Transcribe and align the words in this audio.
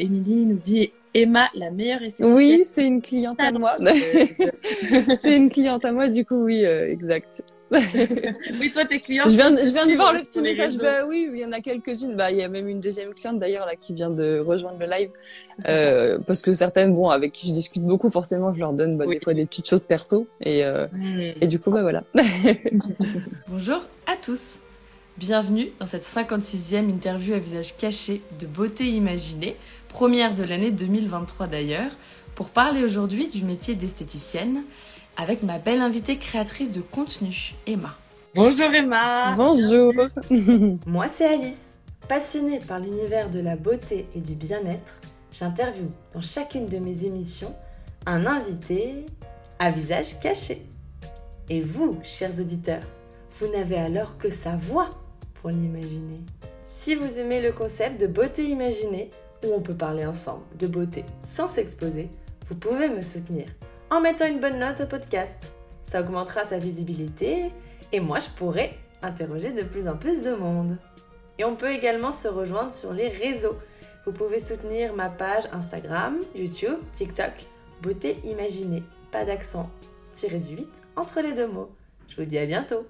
Émilie 0.00 0.46
nous 0.46 0.58
dit 0.58 0.92
Emma, 1.12 1.48
la 1.54 1.70
meilleure 1.70 2.02
esthéticienne. 2.02 2.36
Oui, 2.36 2.62
c'est 2.64 2.86
une 2.86 3.02
cliente 3.02 3.40
à 3.40 3.50
moi. 3.50 3.74
c'est 5.20 5.36
une 5.36 5.50
cliente 5.50 5.84
à 5.84 5.92
moi, 5.92 6.08
du 6.08 6.24
coup, 6.24 6.44
oui, 6.44 6.64
euh, 6.64 6.90
exact. 6.90 7.42
oui, 7.72 8.70
toi, 8.72 8.84
tes 8.84 9.00
clientes. 9.00 9.30
Je 9.30 9.36
viens, 9.36 9.54
je 9.56 9.70
viens 9.70 9.86
de 9.86 9.94
voir 9.94 10.12
le 10.12 10.20
petit 10.20 10.40
message. 10.40 10.76
Bah 10.78 11.06
oui, 11.06 11.28
il 11.32 11.38
y 11.38 11.44
en 11.44 11.52
a 11.52 11.60
quelques-unes. 11.60 12.16
Bah, 12.16 12.30
il 12.30 12.38
y 12.38 12.42
a 12.42 12.48
même 12.48 12.68
une 12.68 12.80
deuxième 12.80 13.14
cliente 13.14 13.38
d'ailleurs 13.38 13.66
là 13.66 13.76
qui 13.76 13.94
vient 13.94 14.10
de 14.10 14.40
rejoindre 14.40 14.78
le 14.80 14.86
live, 14.86 15.10
euh, 15.68 16.18
parce 16.26 16.42
que 16.42 16.52
certaines, 16.52 16.94
bon, 16.94 17.10
avec 17.10 17.32
qui 17.32 17.48
je 17.48 17.52
discute 17.52 17.82
beaucoup, 17.82 18.10
forcément, 18.10 18.52
je 18.52 18.60
leur 18.60 18.72
donne 18.72 18.96
bah, 18.96 19.06
des 19.06 19.20
fois 19.20 19.34
des 19.34 19.46
petites 19.46 19.68
choses 19.68 19.84
perso, 19.84 20.26
et 20.40 20.64
euh, 20.64 20.86
hmm. 20.92 21.32
et 21.40 21.46
du 21.46 21.60
coup, 21.60 21.70
bah 21.70 21.82
voilà. 21.82 22.02
Bonjour 23.48 23.82
à 24.06 24.16
tous. 24.16 24.60
Bienvenue 25.20 25.70
dans 25.78 25.86
cette 25.86 26.04
56e 26.04 26.88
interview 26.88 27.34
à 27.34 27.38
visage 27.38 27.76
caché 27.76 28.22
de 28.40 28.46
beauté 28.46 28.86
imaginée, 28.86 29.54
première 29.90 30.34
de 30.34 30.44
l'année 30.44 30.70
2023 30.70 31.48
d'ailleurs, 31.48 31.90
pour 32.34 32.48
parler 32.48 32.82
aujourd'hui 32.84 33.28
du 33.28 33.44
métier 33.44 33.74
d'esthéticienne 33.74 34.62
avec 35.16 35.42
ma 35.42 35.58
belle 35.58 35.80
invitée 35.80 36.16
créatrice 36.16 36.72
de 36.72 36.80
contenu, 36.80 37.54
Emma. 37.66 37.98
Bonjour 38.36 38.72
Emma 38.72 39.34
Bonjour 39.36 39.92
Moi 40.86 41.08
c'est 41.08 41.26
Alice. 41.26 41.78
Passionnée 42.08 42.60
par 42.60 42.78
l'univers 42.78 43.28
de 43.28 43.40
la 43.40 43.56
beauté 43.56 44.06
et 44.14 44.20
du 44.20 44.34
bien-être, 44.34 45.00
j'interviewe 45.32 45.90
dans 46.14 46.20
chacune 46.20 46.68
de 46.68 46.78
mes 46.78 47.04
émissions 47.04 47.54
un 48.06 48.26
invité 48.26 49.04
à 49.58 49.70
visage 49.70 50.18
caché. 50.20 50.62
Et 51.48 51.60
vous, 51.60 51.98
chers 52.04 52.40
auditeurs, 52.40 52.84
vous 53.32 53.48
n'avez 53.48 53.76
alors 53.76 54.16
que 54.16 54.30
sa 54.30 54.56
voix 54.56 54.90
pour 55.34 55.50
l'imaginer. 55.50 56.20
Si 56.64 56.94
vous 56.94 57.18
aimez 57.18 57.42
le 57.42 57.52
concept 57.52 58.00
de 58.00 58.06
beauté 58.06 58.48
imaginée, 58.48 59.10
où 59.44 59.52
on 59.54 59.60
peut 59.60 59.76
parler 59.76 60.06
ensemble 60.06 60.44
de 60.58 60.66
beauté 60.66 61.04
sans 61.20 61.48
s'exposer, 61.48 62.10
vous 62.46 62.54
pouvez 62.54 62.88
me 62.88 63.00
soutenir 63.00 63.46
en 63.90 64.00
mettant 64.00 64.26
une 64.26 64.40
bonne 64.40 64.58
note 64.58 64.80
au 64.80 64.86
podcast. 64.86 65.52
Ça 65.84 66.00
augmentera 66.00 66.44
sa 66.44 66.58
visibilité 66.58 67.50
et 67.92 68.00
moi 68.00 68.18
je 68.18 68.30
pourrai 68.30 68.78
interroger 69.02 69.52
de 69.52 69.62
plus 69.62 69.88
en 69.88 69.96
plus 69.96 70.22
de 70.22 70.32
monde. 70.32 70.78
Et 71.38 71.44
on 71.44 71.56
peut 71.56 71.72
également 71.72 72.12
se 72.12 72.28
rejoindre 72.28 72.72
sur 72.72 72.92
les 72.92 73.08
réseaux. 73.08 73.56
Vous 74.06 74.12
pouvez 74.12 74.38
soutenir 74.38 74.94
ma 74.94 75.08
page 75.08 75.44
Instagram, 75.52 76.18
YouTube, 76.34 76.78
TikTok, 76.92 77.32
Beauté 77.82 78.18
Imaginée. 78.24 78.82
Pas 79.10 79.24
d'accent, 79.24 79.70
tiré 80.12 80.38
du 80.38 80.54
8 80.56 80.68
entre 80.96 81.20
les 81.20 81.32
deux 81.32 81.48
mots. 81.48 81.70
Je 82.08 82.16
vous 82.16 82.24
dis 82.24 82.38
à 82.38 82.46
bientôt. 82.46 82.86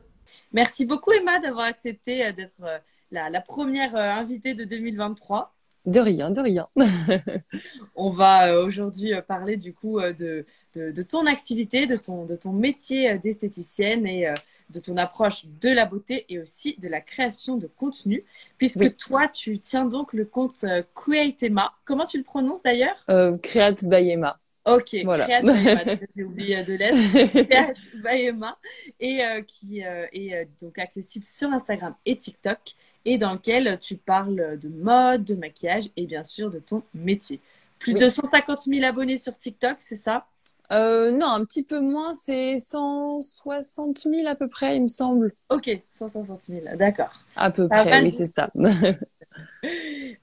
Merci 0.53 0.85
beaucoup 0.85 1.13
Emma 1.13 1.39
d'avoir 1.39 1.67
accepté 1.67 2.25
euh, 2.25 2.33
d'être 2.33 2.63
euh, 2.63 2.79
la, 3.11 3.41
première 3.41 3.95
euh, 3.95 4.01
invitée 4.01 4.55
de 4.55 4.65
2023. 4.65 5.55
De 5.87 6.01
rien, 6.01 6.31
de 6.31 6.41
rien. 6.41 6.69
On 7.97 8.11
va 8.11 8.59
aujourd'hui 8.59 9.13
parler 9.27 9.57
du 9.57 9.73
coup 9.73 10.01
de, 10.01 10.45
de, 10.75 11.03
ton 11.03 11.27
activité, 11.27 11.87
de 11.87 11.97
ton, 11.97 12.27
de 12.27 12.37
ton 12.37 12.53
métier 12.53 13.19
d'esthéticienne 13.19 14.07
et 14.07 14.33
de 14.69 14.79
ton 14.79 14.97
approche 14.97 15.47
de 15.47 15.71
la 15.71 15.87
beauté 15.87 16.27
et 16.29 16.39
aussi 16.39 16.77
de 16.79 16.89
la 16.89 17.01
création 17.01 17.57
de 17.57 17.67
contenu, 17.67 18.25
puisque 18.59 18.97
toi, 18.97 19.27
tu 19.29 19.59
tiens 19.59 19.87
donc 19.87 20.13
le 20.13 20.27
compte 20.27 20.65
Create 20.95 21.43
Emma. 21.43 21.73
Comment 21.85 22.07
tu 22.07 22.19
le 22.19 22.25
prononces 22.25 22.63
d'ailleurs? 22.63 23.05
Create 23.43 23.85
by 23.85 24.11
Emma. 24.11 24.39
Ok, 24.67 24.97
voilà. 25.05 25.27
j'ai 26.17 26.23
oublié 26.23 26.63
de 26.63 26.75
l'être, 26.75 27.79
Emma, 28.11 28.59
et 28.99 29.25
euh, 29.25 29.43
qui 29.43 29.85
euh, 29.85 30.07
est 30.13 30.35
euh, 30.35 30.45
donc 30.61 30.79
accessible 30.79 31.25
sur 31.25 31.51
Instagram 31.51 31.95
et 32.05 32.17
TikTok, 32.17 32.59
et 33.05 33.19
dans 33.19 33.33
lequel 33.35 33.79
tu 33.81 33.97
parles 33.97 34.59
de 34.59 34.69
mode, 34.69 35.25
de 35.25 35.35
maquillage 35.35 35.91
et 35.97 36.07
bien 36.07 36.23
sûr 36.23 36.51
de 36.51 36.59
ton 36.59 36.83
métier. 36.95 37.41
Plus 37.79 37.95
de 37.95 38.09
150 38.09 38.61
000 38.67 38.85
abonnés 38.85 39.17
sur 39.17 39.37
TikTok, 39.37 39.77
c'est 39.79 39.97
ça? 39.97 40.27
Non, 40.71 41.27
un 41.27 41.45
petit 41.45 41.65
peu 41.65 41.81
moins, 41.81 42.15
c'est 42.15 42.59
160 42.59 43.99
000 43.99 44.29
à 44.29 44.37
peu 44.37 44.49
près, 44.49 44.77
il 44.77 44.83
me 44.83 44.89
semble. 44.89 45.33
Ok, 45.49 45.71
160 45.91 46.43
000, 46.43 46.61
d'accord. 46.77 47.25
À 47.35 47.51
peu 47.51 47.67
près, 47.67 48.03
oui, 48.03 48.13
c'est 48.13 48.33
ça. 48.33 48.51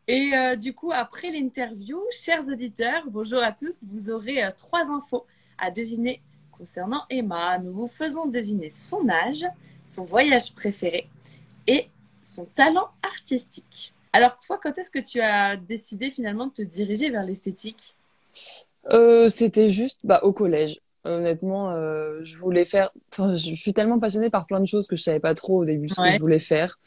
Et 0.07 0.33
euh, 0.33 0.55
du 0.55 0.73
coup, 0.73 0.91
après 0.91 1.31
l'interview, 1.31 2.01
chers 2.11 2.47
auditeurs, 2.47 3.03
bonjour 3.07 3.41
à 3.41 3.51
tous, 3.51 3.79
vous 3.83 4.09
aurez 4.09 4.43
euh, 4.43 4.51
trois 4.55 4.91
infos 4.91 5.25
à 5.57 5.71
deviner 5.71 6.21
concernant 6.51 7.03
Emma. 7.09 7.59
Nous 7.59 7.73
vous 7.73 7.87
faisons 7.87 8.25
deviner 8.25 8.69
son 8.69 9.07
âge, 9.09 9.45
son 9.83 10.05
voyage 10.05 10.53
préféré 10.53 11.07
et 11.67 11.89
son 12.27 12.45
talent 12.45 12.89
artistique. 13.03 13.93
Alors 14.13 14.37
toi, 14.45 14.59
quand 14.61 14.77
est-ce 14.77 14.89
que 14.89 14.99
tu 14.99 15.21
as 15.21 15.57
décidé 15.57 16.09
finalement 16.09 16.47
de 16.47 16.51
te 16.51 16.61
diriger 16.61 17.09
vers 17.09 17.23
l'esthétique? 17.23 17.95
Euh, 18.91 19.27
C'était 19.27 19.69
juste 19.69 19.99
bah, 20.03 20.19
au 20.23 20.33
collège. 20.33 20.79
Honnêtement, 21.03 21.71
je 22.21 22.37
voulais 22.37 22.65
faire. 22.65 22.91
Enfin, 23.13 23.33
je 23.33 23.53
suis 23.53 23.73
tellement 23.73 23.97
passionnée 23.97 24.29
par 24.29 24.45
plein 24.45 24.59
de 24.59 24.65
choses 24.65 24.87
que 24.87 24.97
je 24.97 25.03
savais 25.03 25.21
pas 25.21 25.35
trop 25.35 25.61
au 25.61 25.65
début 25.65 25.87
ce 25.87 25.95
que 25.95 26.11
je 26.11 26.19
voulais 26.19 26.39
faire 26.39 26.77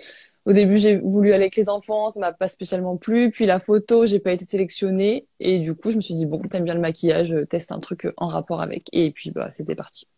au 0.47 0.53
début, 0.53 0.79
j'ai 0.79 0.97
voulu 0.97 1.33
aller 1.33 1.45
avec 1.45 1.57
les 1.57 1.69
enfants, 1.69 2.11
ça 2.11 2.19
m'a 2.19 2.33
pas 2.33 2.49
spécialement 2.49 2.97
plu. 2.97 3.31
Puis 3.31 3.47
la 3.47 3.61
photo, 3.61 4.07
j'ai 4.07 4.21
pas 4.21 4.33
été 4.33 4.45
sélectionnée. 4.45 5.27
Et 5.39 5.59
du 5.61 5.75
coup, 5.75 5.91
je 5.91 5.97
me 5.97 6.01
suis 6.01 6.15
dit, 6.15 6.27
bon, 6.27 6.41
t'aimes 6.41 6.65
bien 6.65 6.75
le 6.75 6.81
maquillage, 6.81 7.35
teste 7.49 7.73
un 7.73 7.79
truc 7.79 8.09
en 8.17 8.27
rapport 8.27 8.63
avec. 8.63 8.85
Et 8.93 9.11
puis, 9.11 9.31
bah, 9.31 9.51
c'était 9.51 9.75
parti. 9.75 10.09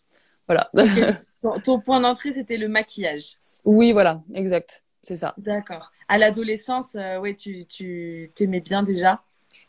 Voilà. 0.47 0.71
ton, 1.65 1.81
point 1.81 2.01
d'entrée, 2.01 2.33
c'était 2.33 2.57
le 2.57 2.69
maquillage. 2.69 3.37
Oui, 3.65 3.93
voilà, 3.93 4.23
exact. 4.35 4.85
C'est 5.03 5.17
ça. 5.17 5.35
D'accord. 5.37 5.91
À 6.09 6.19
l'adolescence, 6.19 6.95
euh, 6.95 7.19
ouais, 7.19 7.35
tu, 7.35 7.67
tu 7.67 8.31
t'aimais 8.35 8.61
bien 8.61 8.83
déjà? 8.83 9.23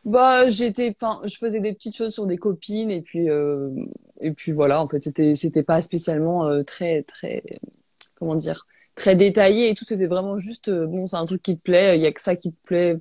Bah 0.06 0.50
j'étais 0.50 0.94
enfin 1.00 1.22
je 1.26 1.38
faisais 1.38 1.62
des 1.62 1.72
petites 1.72 1.96
choses 1.96 2.14
sur 2.14 2.26
des 2.26 2.38
copines 2.38 2.92
et 2.92 3.02
puis 3.02 3.30
euh, 3.30 3.70
et 4.20 4.34
puis 4.34 4.52
voilà 4.52 4.82
en 4.82 4.88
fait 4.90 5.02
c'était 5.02 5.34
c'était 5.34 5.64
pas 5.64 5.82
spécialement 5.82 6.46
euh, 6.46 6.62
très 6.64 7.04
très 7.04 7.42
comment 8.16 8.36
dire 8.36 8.68
très 8.96 9.16
détaillé 9.16 9.70
et 9.70 9.76
tout. 9.76 9.86
C'était 9.86 10.06
vraiment 10.06 10.38
juste, 10.38 10.68
euh, 10.68 10.86
bon, 10.86 11.08
c'est 11.08 11.16
un 11.16 11.26
truc 11.26 11.42
qui 11.42 11.58
te 11.58 11.64
plaît, 11.64 11.98
il 11.98 12.02
y 12.04 12.06
a 12.06 12.12
que 12.12 12.22
ça 12.22 12.36
qui 12.36 12.54
te 12.54 12.68
plaît 12.68 13.00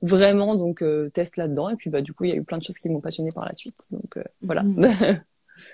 vraiment, 0.00 0.54
donc 0.54 0.82
teste 1.12 1.36
là-dedans. 1.36 1.68
Et 1.68 1.76
puis 1.76 1.90
bah 1.90 2.00
du 2.00 2.14
coup, 2.14 2.24
il 2.24 2.30
y 2.30 2.32
a 2.32 2.36
eu 2.36 2.44
plein 2.44 2.56
de 2.56 2.64
choses 2.64 2.78
qui 2.78 2.88
m'ont 2.88 3.00
passionné 3.00 3.28
par 3.34 3.44
la 3.44 3.52
suite. 3.52 3.88
Donc 3.90 4.18
voilà. 4.40 4.62
Mmh. 4.62 5.20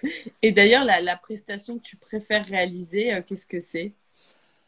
et 0.42 0.50
d'ailleurs, 0.50 0.84
la, 0.84 1.00
la, 1.00 1.16
prestation 1.16 1.78
que 1.78 1.82
tu 1.82 1.96
préfères 1.96 2.46
réaliser, 2.46 3.22
qu'est-ce 3.28 3.46
que 3.46 3.60
c'est? 3.60 3.92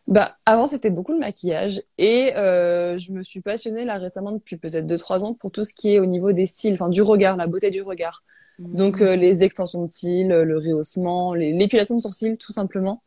Bah, 0.07 0.37
avant, 0.47 0.67
c'était 0.67 0.91
beaucoup 0.91 1.13
le 1.13 1.19
maquillage 1.19 1.83
et 1.99 2.35
euh, 2.37 2.99
je 2.99 3.13
me 3.13 3.23
suis 3.23 3.41
passionnée 3.41 3.85
là 3.85 3.99
récemment 3.99 4.33
depuis 4.33 4.57
peut-être 4.57 4.87
2-3 4.87 5.25
ans 5.25 5.35
pour 5.35 5.51
tout 5.53 5.65
ce 5.65 5.73
qui 5.73 5.95
est 5.95 5.99
au 5.99 6.07
niveau 6.07 6.33
des 6.33 6.47
cils, 6.47 6.75
enfin 6.75 6.89
du 6.89 7.03
regard, 7.03 7.37
la 7.37 7.47
beauté 7.47 7.71
du 7.71 7.83
regard. 7.83 8.25
Mmh. 8.59 8.77
Donc 8.77 9.01
les 9.01 9.45
extensions 9.45 9.83
de 9.83 9.89
cils, 9.89 10.29
le 10.29 10.59
rehaussement, 10.59 11.35
l'épilation 11.35 11.97
de 11.97 12.01
sourcils 12.01 12.37
tout 12.37 12.53
simplement, 12.53 13.03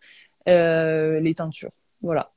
les 0.48 1.34
teintures. 1.36 1.72
Voilà, 2.02 2.32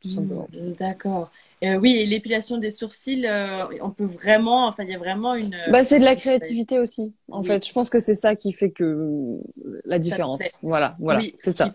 tout 0.00 0.08
simplement. 0.08 0.48
D'accord. 0.78 1.30
Euh, 1.62 1.76
oui, 1.76 1.96
et 1.96 2.06
l'épilation 2.06 2.56
des 2.56 2.70
sourcils, 2.70 3.26
euh, 3.26 3.66
on 3.82 3.90
peut 3.90 4.04
vraiment, 4.04 4.66
enfin, 4.66 4.82
il 4.84 4.90
y 4.90 4.94
a 4.94 4.98
vraiment 4.98 5.34
une. 5.34 5.54
Bah, 5.70 5.84
c'est 5.84 5.98
de 5.98 6.04
la 6.04 6.16
créativité 6.16 6.78
aussi. 6.78 7.14
En 7.30 7.42
fait, 7.42 7.66
je 7.66 7.72
pense 7.72 7.90
que 7.90 8.00
c'est 8.00 8.14
ça 8.14 8.34
qui 8.34 8.52
fait 8.52 8.70
que 8.70 9.38
la 9.84 9.98
différence. 9.98 10.40
Voilà, 10.62 10.96
voilà, 11.00 11.20
c'est 11.38 11.56
ça. 11.56 11.70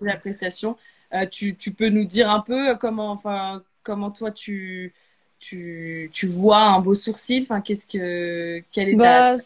l'appréciation. 0.00 0.76
Euh, 0.86 0.93
tu, 1.30 1.56
tu 1.56 1.72
peux 1.72 1.88
nous 1.88 2.04
dire 2.04 2.30
un 2.30 2.40
peu 2.40 2.76
comment, 2.76 3.10
enfin, 3.10 3.62
comment 3.82 4.10
toi 4.10 4.30
tu, 4.30 4.94
tu, 5.38 6.10
tu 6.12 6.26
vois 6.26 6.62
un 6.62 6.80
beau 6.80 6.94
sourcil? 6.94 7.42
Enfin, 7.42 7.60
qu'est-ce 7.60 7.86
que, 7.86 8.60
quelle 8.72 8.90
est 8.90 8.96
bah, 8.96 9.36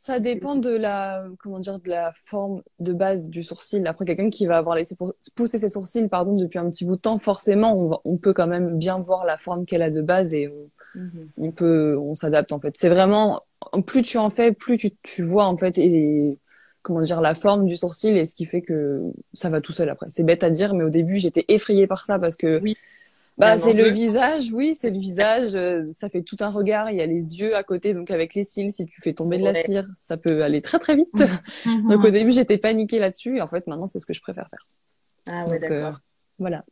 ça 0.00 0.18
dépend 0.18 0.56
de 0.56 0.74
la, 0.74 1.26
comment 1.40 1.58
dire, 1.58 1.78
de 1.78 1.90
la 1.90 2.10
forme 2.24 2.62
de 2.78 2.94
base 2.94 3.28
du 3.28 3.42
sourcil. 3.42 3.86
Après, 3.86 4.06
quelqu'un 4.06 4.30
qui 4.30 4.46
va 4.46 4.56
avoir 4.56 4.74
laissé 4.74 4.96
pousser 5.34 5.58
ses 5.58 5.68
sourcils, 5.68 6.08
pardon, 6.08 6.36
depuis 6.36 6.58
un 6.58 6.70
petit 6.70 6.86
bout 6.86 6.96
de 6.96 7.00
temps, 7.02 7.18
forcément, 7.18 7.76
on, 7.76 8.00
on 8.04 8.16
peut 8.16 8.32
quand 8.32 8.46
même 8.46 8.78
bien 8.78 8.98
voir 8.98 9.26
la 9.26 9.36
forme 9.36 9.66
qu'elle 9.66 9.82
a 9.82 9.90
de 9.90 10.00
base 10.00 10.32
et 10.32 10.48
on, 10.48 10.98
mhm. 10.98 11.28
on 11.36 11.50
peut, 11.52 11.98
on 11.98 12.14
s'adapte 12.14 12.50
en 12.52 12.60
fait. 12.60 12.74
C'est 12.78 12.88
vraiment, 12.88 13.42
plus 13.86 14.00
tu 14.02 14.16
en 14.16 14.30
fais, 14.30 14.52
plus 14.52 14.78
tu, 14.78 14.90
tu 15.02 15.22
vois 15.22 15.44
en 15.44 15.58
fait 15.58 15.76
et, 15.76 16.38
comment 16.82 17.02
dire, 17.02 17.20
la 17.20 17.34
forme 17.34 17.66
du 17.66 17.76
sourcil 17.76 18.16
et 18.16 18.26
ce 18.26 18.34
qui 18.34 18.46
fait 18.46 18.62
que 18.62 19.02
ça 19.32 19.50
va 19.50 19.60
tout 19.60 19.72
seul 19.72 19.88
après. 19.88 20.06
C'est 20.08 20.22
bête 20.22 20.42
à 20.42 20.50
dire, 20.50 20.74
mais 20.74 20.84
au 20.84 20.90
début, 20.90 21.16
j'étais 21.16 21.44
effrayée 21.48 21.86
par 21.86 22.04
ça 22.04 22.18
parce 22.18 22.36
que 22.36 22.60
oui. 22.62 22.76
Bah, 23.38 23.56
c'est 23.56 23.72
le 23.72 23.88
visage, 23.88 24.52
oui, 24.52 24.74
c'est 24.74 24.90
le 24.90 24.98
visage. 24.98 25.54
Euh, 25.54 25.86
ça 25.90 26.10
fait 26.10 26.20
tout 26.20 26.36
un 26.40 26.50
regard. 26.50 26.90
Il 26.90 26.98
y 26.98 27.00
a 27.00 27.06
les 27.06 27.40
yeux 27.40 27.56
à 27.56 27.62
côté, 27.62 27.94
donc 27.94 28.10
avec 28.10 28.34
les 28.34 28.44
cils, 28.44 28.70
si 28.70 28.84
tu 28.84 29.00
fais 29.00 29.14
tomber 29.14 29.38
de 29.38 29.44
la 29.44 29.54
cire, 29.54 29.88
ça 29.96 30.18
peut 30.18 30.42
aller 30.42 30.60
très 30.60 30.78
très 30.78 30.94
vite. 30.94 31.14
donc 31.88 32.04
au 32.04 32.10
début, 32.10 32.32
j'étais 32.32 32.58
paniquée 32.58 32.98
là-dessus, 32.98 33.38
et 33.38 33.40
en 33.40 33.46
fait, 33.46 33.66
maintenant, 33.66 33.86
c'est 33.86 33.98
ce 33.98 34.04
que 34.04 34.12
je 34.12 34.20
préfère 34.20 34.48
faire. 34.50 34.66
Ah 35.26 35.48
ouais, 35.48 35.56
euh, 35.56 35.58
d'accord. 35.58 36.00
voilà. 36.38 36.64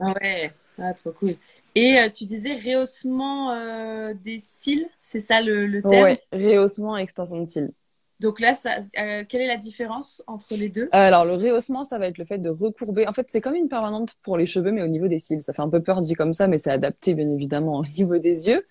ah 0.00 0.12
ouais, 0.20 0.52
ah, 0.78 0.92
trop 0.92 1.12
cool. 1.12 1.30
Et 1.74 1.98
euh, 1.98 2.10
tu 2.10 2.26
disais 2.26 2.54
rehaussement 2.54 3.54
des 4.12 4.40
cils, 4.40 4.86
c'est 5.00 5.20
ça 5.20 5.40
le, 5.40 5.66
le 5.66 5.80
terme? 5.80 6.02
Ouais, 6.02 6.20
rehaussement, 6.32 6.98
extension 6.98 7.40
de 7.40 7.48
cils. 7.48 7.70
Donc 8.20 8.38
là, 8.38 8.54
ça, 8.54 8.76
euh, 8.98 9.24
quelle 9.26 9.40
est 9.40 9.46
la 9.46 9.56
différence 9.56 10.22
entre 10.26 10.48
les 10.50 10.68
deux? 10.68 10.90
Alors, 10.92 11.24
le 11.24 11.34
rehaussement, 11.34 11.84
ça 11.84 11.98
va 11.98 12.06
être 12.06 12.18
le 12.18 12.26
fait 12.26 12.38
de 12.38 12.50
recourber. 12.50 13.08
En 13.08 13.14
fait, 13.14 13.26
c'est 13.30 13.40
comme 13.40 13.54
une 13.54 13.68
permanente 13.68 14.14
pour 14.22 14.36
les 14.36 14.44
cheveux, 14.44 14.72
mais 14.72 14.82
au 14.82 14.88
niveau 14.88 15.08
des 15.08 15.18
cils. 15.18 15.40
Ça 15.40 15.54
fait 15.54 15.62
un 15.62 15.70
peu 15.70 15.82
peur 15.82 16.02
dit 16.02 16.12
comme 16.12 16.34
ça, 16.34 16.46
mais 16.46 16.58
c'est 16.58 16.70
adapté, 16.70 17.14
bien 17.14 17.30
évidemment, 17.30 17.78
au 17.78 17.84
niveau 17.96 18.18
des 18.18 18.48
yeux. 18.48 18.66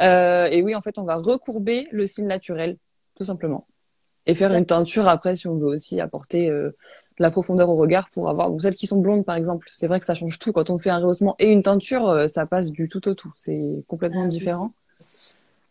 Euh, 0.00 0.46
et 0.46 0.62
oui, 0.62 0.74
en 0.74 0.80
fait, 0.80 0.98
on 0.98 1.04
va 1.04 1.16
recourber 1.16 1.86
le 1.92 2.06
cil 2.06 2.26
naturel, 2.26 2.78
tout 3.14 3.24
simplement. 3.24 3.66
Et 4.26 4.34
faire 4.34 4.54
une 4.54 4.64
teinture 4.64 5.06
après, 5.06 5.36
si 5.36 5.48
on 5.48 5.58
veut 5.58 5.66
aussi 5.66 6.00
apporter 6.00 6.48
euh, 6.48 6.70
de 7.18 7.22
la 7.22 7.30
profondeur 7.30 7.68
au 7.68 7.76
regard 7.76 8.08
pour 8.08 8.30
avoir. 8.30 8.50
Ou 8.50 8.58
celles 8.58 8.74
qui 8.74 8.86
sont 8.86 9.00
blondes, 9.00 9.26
par 9.26 9.36
exemple, 9.36 9.68
c'est 9.70 9.86
vrai 9.86 10.00
que 10.00 10.06
ça 10.06 10.14
change 10.14 10.38
tout. 10.38 10.52
Quand 10.52 10.70
on 10.70 10.78
fait 10.78 10.88
un 10.88 10.98
rehaussement 10.98 11.36
et 11.38 11.48
une 11.48 11.62
teinture, 11.62 12.08
euh, 12.08 12.26
ça 12.26 12.46
passe 12.46 12.70
du 12.70 12.88
tout 12.88 13.06
au 13.06 13.14
tout. 13.14 13.32
C'est 13.36 13.84
complètement 13.86 14.24
ah 14.24 14.28
différent. 14.28 14.72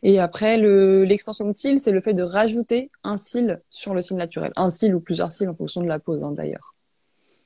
Et 0.03 0.19
après, 0.19 0.57
le, 0.57 1.05
l'extension 1.05 1.47
de 1.47 1.53
cils, 1.53 1.79
c'est 1.79 1.91
le 1.91 2.01
fait 2.01 2.13
de 2.13 2.23
rajouter 2.23 2.91
un 3.03 3.17
cil 3.17 3.61
sur 3.69 3.93
le 3.93 4.01
cil 4.01 4.17
naturel. 4.17 4.51
Un 4.57 4.69
cil 4.69 4.93
ou 4.93 4.99
plusieurs 4.99 5.31
cils 5.31 5.47
en 5.47 5.55
fonction 5.55 5.81
de 5.81 5.87
la 5.87 5.97
pose, 5.97 6.23
hein, 6.23 6.31
d'ailleurs. 6.31 6.75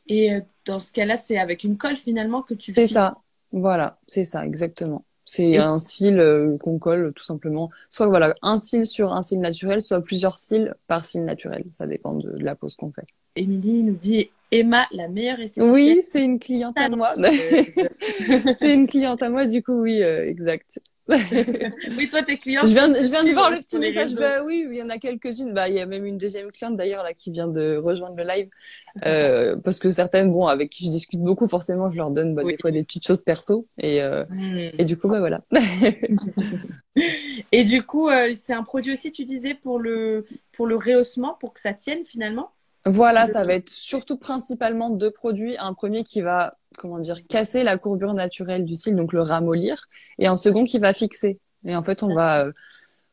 Et 0.07 0.33
euh, 0.33 0.42
dans 0.65 0.80
ce 0.80 0.92
cas-là, 0.92 1.18
c'est 1.18 1.38
avec 1.38 1.63
une 1.63 1.77
colle 1.77 1.98
finalement 1.98 2.42
que 2.42 2.56
tu 2.56 2.74
C'est 2.74 2.88
ça. 2.88 3.18
Voilà, 3.51 4.00
c'est 4.07 4.24
ça, 4.24 4.45
exactement. 4.45 5.06
C'est 5.24 5.57
un 5.57 5.77
cil 5.77 6.19
euh, 6.19 6.57
qu'on 6.57 6.80
colle 6.80 7.12
tout 7.13 7.24
simplement. 7.24 7.69
Soit 7.89 8.07
voilà, 8.07 8.33
un 8.42 8.59
cil 8.59 8.86
sur 8.86 9.13
un 9.13 9.21
cil 9.21 9.39
naturel, 9.39 9.81
soit 9.81 10.01
plusieurs 10.01 10.38
cils 10.38 10.74
par 10.88 11.06
cil 11.06 11.25
naturel. 11.25 11.65
Ça 11.71 11.86
dépend 11.86 12.13
de, 12.13 12.33
la 12.39 12.56
pose 12.56 12.75
qu'on 12.75 12.92
fait. 12.92 13.06
Émilie 13.36 13.83
nous 13.83 13.95
dit 13.95 14.31
Emma, 14.51 14.88
la 14.92 15.09
meilleure 15.09 15.39
esthéticienne. 15.42 15.74
Oui, 15.74 16.01
c'est 16.09 16.24
une 16.24 16.39
cliente 16.39 16.77
à 16.77 16.88
moi. 16.89 17.12
c'est 18.57 18.74
une 18.74 18.88
cliente 18.88 19.21
à 19.21 19.30
moi, 19.30 19.45
du 19.45 19.62
coup, 19.62 19.81
oui, 19.81 20.01
euh, 20.01 20.27
exact. 20.27 20.80
Oui, 21.09 22.09
toi, 22.09 22.21
tes 22.21 22.38
clients. 22.38 22.65
Je 22.65 22.74
viens, 22.74 22.94
je 22.94 23.07
viens 23.07 23.24
de 23.24 23.31
voir 23.31 23.50
le 23.50 23.57
petit 23.57 23.80
message. 23.80 24.13
Bah 24.15 24.44
oui, 24.44 24.65
il 24.69 24.75
y 24.75 24.83
en 24.83 24.89
a 24.89 24.98
quelques-unes. 24.98 25.54
Bah, 25.54 25.69
il 25.69 25.75
y 25.75 25.80
a 25.80 25.86
même 25.86 26.06
une 26.06 26.18
deuxième 26.18 26.51
cliente 26.51 26.75
d'ailleurs 26.75 27.04
là 27.04 27.13
qui 27.13 27.31
vient 27.31 27.48
de 27.48 27.77
rejoindre 27.77 28.18
le 28.18 28.24
live, 28.24 28.50
euh, 29.06 29.56
parce 29.57 29.80
que 29.80 29.89
certaines, 29.89 30.31
bon, 30.31 30.48
avec 30.48 30.69
qui 30.69 30.86
je 30.86 30.92
discute 30.92 31.21
beaucoup, 31.21 31.48
forcément, 31.48 31.89
je 31.89 31.98
leur 31.98 32.12
donne 32.12 32.36
bah, 32.36 32.44
des 32.44 32.57
fois 32.57 32.71
des 32.71 32.83
petites 32.83 33.07
choses 33.07 33.24
perso, 33.24 33.68
et 33.77 34.01
euh, 34.01 34.25
hmm. 34.30 34.71
et 34.77 34.86
du 34.86 34.98
coup, 34.98 35.07
bah 35.07 35.19
voilà. 35.19 35.42
et 37.51 37.63
du 37.63 37.83
coup, 37.83 38.09
euh, 38.09 38.33
c'est 38.39 38.54
un 38.54 38.63
produit 38.63 38.94
aussi, 38.94 39.12
tu 39.12 39.24
disais, 39.24 39.54
pour 39.54 39.80
le 39.80 40.25
pour 40.51 40.68
le 40.68 40.75
rehaussement, 40.75 41.38
pour 41.39 41.54
que 41.54 41.59
ça 41.59 41.74
tienne 41.74 42.04
finalement? 42.04 42.51
Voilà, 42.89 43.25
ça 43.27 43.43
va 43.43 43.53
être 43.53 43.69
surtout 43.69 44.17
principalement 44.17 44.89
deux 44.89 45.11
produits. 45.11 45.57
Un 45.57 45.73
premier 45.73 46.03
qui 46.03 46.21
va, 46.21 46.57
comment 46.77 46.99
dire, 46.99 47.25
casser 47.27 47.63
la 47.63 47.77
courbure 47.77 48.13
naturelle 48.13 48.65
du 48.65 48.75
cil, 48.75 48.95
donc 48.95 49.13
le 49.13 49.21
ramollir, 49.21 49.87
et 50.19 50.27
un 50.27 50.35
second 50.35 50.63
qui 50.63 50.79
va 50.79 50.93
fixer. 50.93 51.39
Et 51.65 51.75
en 51.75 51.83
fait, 51.83 52.03
on 52.03 52.13
va, 52.13 52.45
euh, 52.45 52.51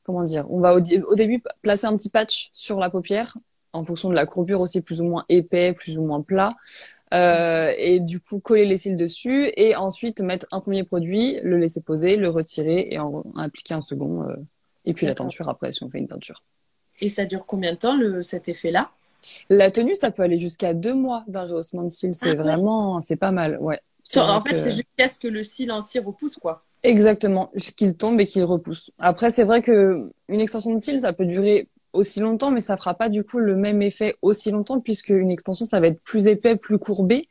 comment 0.04 0.22
dire, 0.22 0.46
on 0.50 0.60
va 0.60 0.74
au, 0.74 0.80
début 0.80 1.42
placer 1.62 1.86
un 1.86 1.96
petit 1.96 2.10
patch 2.10 2.50
sur 2.52 2.78
la 2.78 2.90
paupière, 2.90 3.36
en 3.72 3.84
fonction 3.84 4.08
de 4.08 4.14
la 4.14 4.26
courbure 4.26 4.60
aussi 4.60 4.80
plus 4.80 5.00
ou 5.00 5.04
moins 5.04 5.24
épais, 5.28 5.72
plus 5.72 5.98
ou 5.98 6.04
moins 6.04 6.22
plat. 6.22 6.54
Euh, 7.12 7.72
et 7.78 8.00
du 8.00 8.18
coup 8.18 8.40
coller 8.40 8.64
les 8.64 8.76
cils 8.76 8.96
dessus 8.96 9.52
et 9.56 9.76
ensuite 9.76 10.20
mettre 10.20 10.46
un 10.50 10.58
premier 10.60 10.82
produit, 10.82 11.38
le 11.44 11.58
laisser 11.58 11.80
poser, 11.80 12.16
le 12.16 12.28
retirer 12.28 12.88
et 12.90 12.98
en, 12.98 13.22
appliquer 13.36 13.74
un 13.74 13.82
second 13.82 14.24
euh, 14.28 14.34
et 14.84 14.94
puis 14.94 15.06
la 15.06 15.14
teinture 15.14 15.48
après 15.48 15.70
si 15.70 15.84
on 15.84 15.90
fait 15.90 15.98
une 15.98 16.08
teinture. 16.08 16.42
Et 17.00 17.08
ça 17.08 17.24
dure 17.24 17.46
combien 17.46 17.72
de 17.72 17.78
temps 17.78 17.96
le, 17.96 18.24
cet 18.24 18.48
effet-là? 18.48 18.90
La 19.48 19.70
tenue, 19.70 19.94
ça 19.94 20.10
peut 20.10 20.22
aller 20.22 20.38
jusqu'à 20.38 20.74
deux 20.74 20.94
mois 20.94 21.24
d'un 21.28 21.44
rehaussement 21.44 21.82
de 21.82 21.90
cils. 21.90 22.14
C'est 22.14 22.30
ah 22.30 22.34
vraiment, 22.34 23.00
c'est 23.00 23.16
pas 23.16 23.30
mal, 23.30 23.58
ouais. 23.60 23.80
En 24.16 24.42
fait, 24.42 24.60
c'est 24.60 24.72
jusqu'à 24.72 25.08
ce 25.08 25.18
que 25.18 25.28
le 25.28 25.42
cil 25.42 25.72
entier 25.72 26.00
repousse, 26.00 26.36
quoi. 26.36 26.62
Exactement, 26.82 27.50
qu'il 27.76 27.96
tombe 27.96 28.20
et 28.20 28.26
qu'il 28.26 28.44
repousse. 28.44 28.90
Après, 28.98 29.30
c'est 29.30 29.44
vrai 29.44 29.62
que 29.62 30.10
une 30.28 30.40
extension 30.40 30.74
de 30.74 30.80
cils, 30.80 31.00
ça 31.00 31.14
peut 31.14 31.24
durer 31.24 31.68
aussi 31.94 32.20
longtemps, 32.20 32.50
mais 32.50 32.60
ça 32.60 32.76
fera 32.76 32.94
pas 32.94 33.08
du 33.08 33.24
coup 33.24 33.38
le 33.38 33.56
même 33.56 33.80
effet 33.80 34.16
aussi 34.20 34.50
longtemps 34.50 34.80
puisque 34.80 35.08
une 35.08 35.30
extension, 35.30 35.64
ça 35.64 35.80
va 35.80 35.86
être 35.86 36.00
plus 36.02 36.26
épais, 36.26 36.56
plus 36.56 36.78
courbé. 36.78 37.28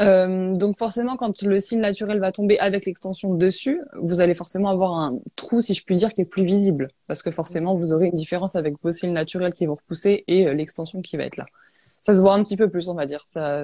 Euh, 0.00 0.54
donc 0.56 0.76
forcément, 0.76 1.16
quand 1.16 1.42
le 1.42 1.60
cil 1.60 1.80
naturel 1.80 2.18
va 2.18 2.32
tomber 2.32 2.58
avec 2.58 2.86
l'extension 2.86 3.34
dessus, 3.34 3.80
vous 3.94 4.20
allez 4.20 4.34
forcément 4.34 4.70
avoir 4.70 4.94
un 4.98 5.18
trou, 5.36 5.60
si 5.60 5.74
je 5.74 5.84
puis 5.84 5.96
dire, 5.96 6.12
qui 6.14 6.22
est 6.22 6.26
plus 6.26 6.44
visible. 6.44 6.88
Parce 7.06 7.22
que 7.22 7.30
forcément, 7.30 7.74
vous 7.74 7.92
aurez 7.92 8.06
une 8.06 8.14
différence 8.14 8.56
avec 8.56 8.74
vos 8.82 8.90
cils 8.90 9.12
naturels 9.12 9.52
qui 9.52 9.66
vont 9.66 9.74
repousser 9.74 10.24
et 10.26 10.46
euh, 10.48 10.54
l'extension 10.54 11.02
qui 11.02 11.16
va 11.16 11.24
être 11.24 11.36
là. 11.36 11.46
Ça 12.00 12.14
se 12.14 12.20
voit 12.20 12.34
un 12.34 12.42
petit 12.42 12.56
peu 12.56 12.68
plus, 12.68 12.88
on 12.88 12.94
va 12.94 13.06
dire. 13.06 13.22
Ça, 13.24 13.62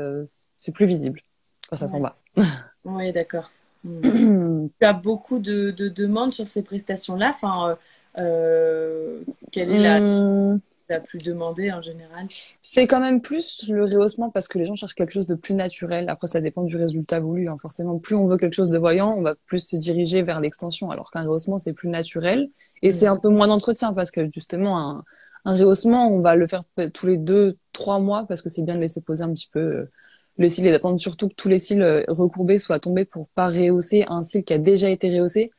c'est 0.56 0.72
plus 0.72 0.86
visible 0.86 1.20
quand 1.68 1.76
ça 1.76 1.88
s'en 1.88 2.00
va. 2.00 2.16
oui, 2.84 3.12
d'accord. 3.12 3.50
Hmm. 3.84 4.68
tu 4.80 4.86
as 4.86 4.92
beaucoup 4.92 5.38
de, 5.38 5.70
demandes 5.70 6.30
sur 6.30 6.46
ces 6.46 6.62
prestations-là. 6.62 7.30
Enfin, 7.30 7.76
euh, 8.18 9.22
quelle 9.50 9.72
est 9.72 9.78
la... 9.78 10.00
Hmm 10.00 10.60
la 10.88 11.00
plus 11.00 11.18
demandé 11.18 11.70
en 11.72 11.80
général 11.80 12.26
C'est 12.62 12.86
quand 12.86 13.00
même 13.00 13.20
plus 13.20 13.68
le 13.68 13.84
rehaussement 13.84 14.30
parce 14.30 14.48
que 14.48 14.58
les 14.58 14.64
gens 14.64 14.74
cherchent 14.74 14.94
quelque 14.94 15.12
chose 15.12 15.26
de 15.26 15.34
plus 15.34 15.54
naturel. 15.54 16.08
Après, 16.08 16.26
ça 16.26 16.40
dépend 16.40 16.62
du 16.62 16.76
résultat 16.76 17.20
voulu. 17.20 17.48
Hein. 17.48 17.56
Forcément, 17.58 17.98
plus 17.98 18.14
on 18.14 18.26
veut 18.26 18.36
quelque 18.36 18.54
chose 18.54 18.70
de 18.70 18.78
voyant, 18.78 19.14
on 19.16 19.22
va 19.22 19.34
plus 19.46 19.66
se 19.66 19.76
diriger 19.76 20.22
vers 20.22 20.40
l'extension. 20.40 20.90
Alors 20.90 21.10
qu'un 21.10 21.22
rehaussement, 21.22 21.58
c'est 21.58 21.72
plus 21.72 21.88
naturel. 21.88 22.48
Et 22.82 22.92
c'est 22.92 23.06
mm. 23.06 23.12
un 23.12 23.16
peu 23.16 23.28
moins 23.28 23.48
d'entretien 23.48 23.92
parce 23.92 24.10
que 24.10 24.30
justement, 24.30 24.78
un, 24.78 25.04
un, 25.44 25.56
rehaussement, 25.56 26.08
on 26.08 26.20
va 26.20 26.34
le 26.36 26.46
faire 26.46 26.64
tous 26.94 27.06
les 27.06 27.16
deux, 27.16 27.56
trois 27.72 27.98
mois 27.98 28.24
parce 28.26 28.42
que 28.42 28.48
c'est 28.48 28.62
bien 28.62 28.74
de 28.74 28.80
laisser 28.80 29.00
poser 29.00 29.24
un 29.24 29.32
petit 29.32 29.48
peu 29.52 29.60
euh, 29.60 29.90
le 30.38 30.48
cil 30.48 30.66
et 30.66 30.70
d'attendre 30.70 30.98
surtout 30.98 31.28
que 31.28 31.34
tous 31.34 31.48
les 31.48 31.58
cils 31.58 31.82
euh, 31.82 32.04
recourbés 32.08 32.58
soient 32.58 32.80
tombés 32.80 33.04
pour 33.04 33.28
pas 33.28 33.48
rehausser 33.48 34.04
un 34.08 34.24
cil 34.24 34.44
qui 34.44 34.54
a 34.54 34.58
déjà 34.58 34.88
été 34.88 35.16
rehaussé. 35.16 35.50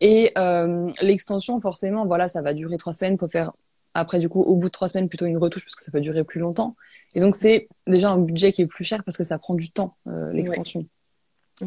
Et 0.00 0.32
euh, 0.36 0.90
l'extension, 1.00 1.60
forcément, 1.60 2.06
voilà, 2.06 2.28
ça 2.28 2.42
va 2.42 2.54
durer 2.54 2.76
trois 2.76 2.92
semaines. 2.92 3.16
pour 3.16 3.30
faire 3.30 3.52
après, 3.94 4.18
du 4.18 4.28
coup, 4.28 4.40
au 4.42 4.56
bout 4.56 4.68
de 4.68 4.72
trois 4.72 4.88
semaines, 4.88 5.08
plutôt 5.08 5.26
une 5.26 5.36
retouche 5.36 5.64
parce 5.64 5.74
que 5.74 5.82
ça 5.82 5.90
peut 5.90 6.00
durer 6.00 6.24
plus 6.24 6.40
longtemps. 6.40 6.76
Et 7.14 7.20
donc, 7.20 7.34
c'est 7.34 7.68
déjà 7.86 8.10
un 8.10 8.18
budget 8.18 8.52
qui 8.52 8.62
est 8.62 8.66
plus 8.66 8.84
cher 8.84 9.04
parce 9.04 9.16
que 9.16 9.24
ça 9.24 9.38
prend 9.38 9.54
du 9.54 9.70
temps, 9.70 9.96
euh, 10.06 10.32
l'extension. 10.32 10.86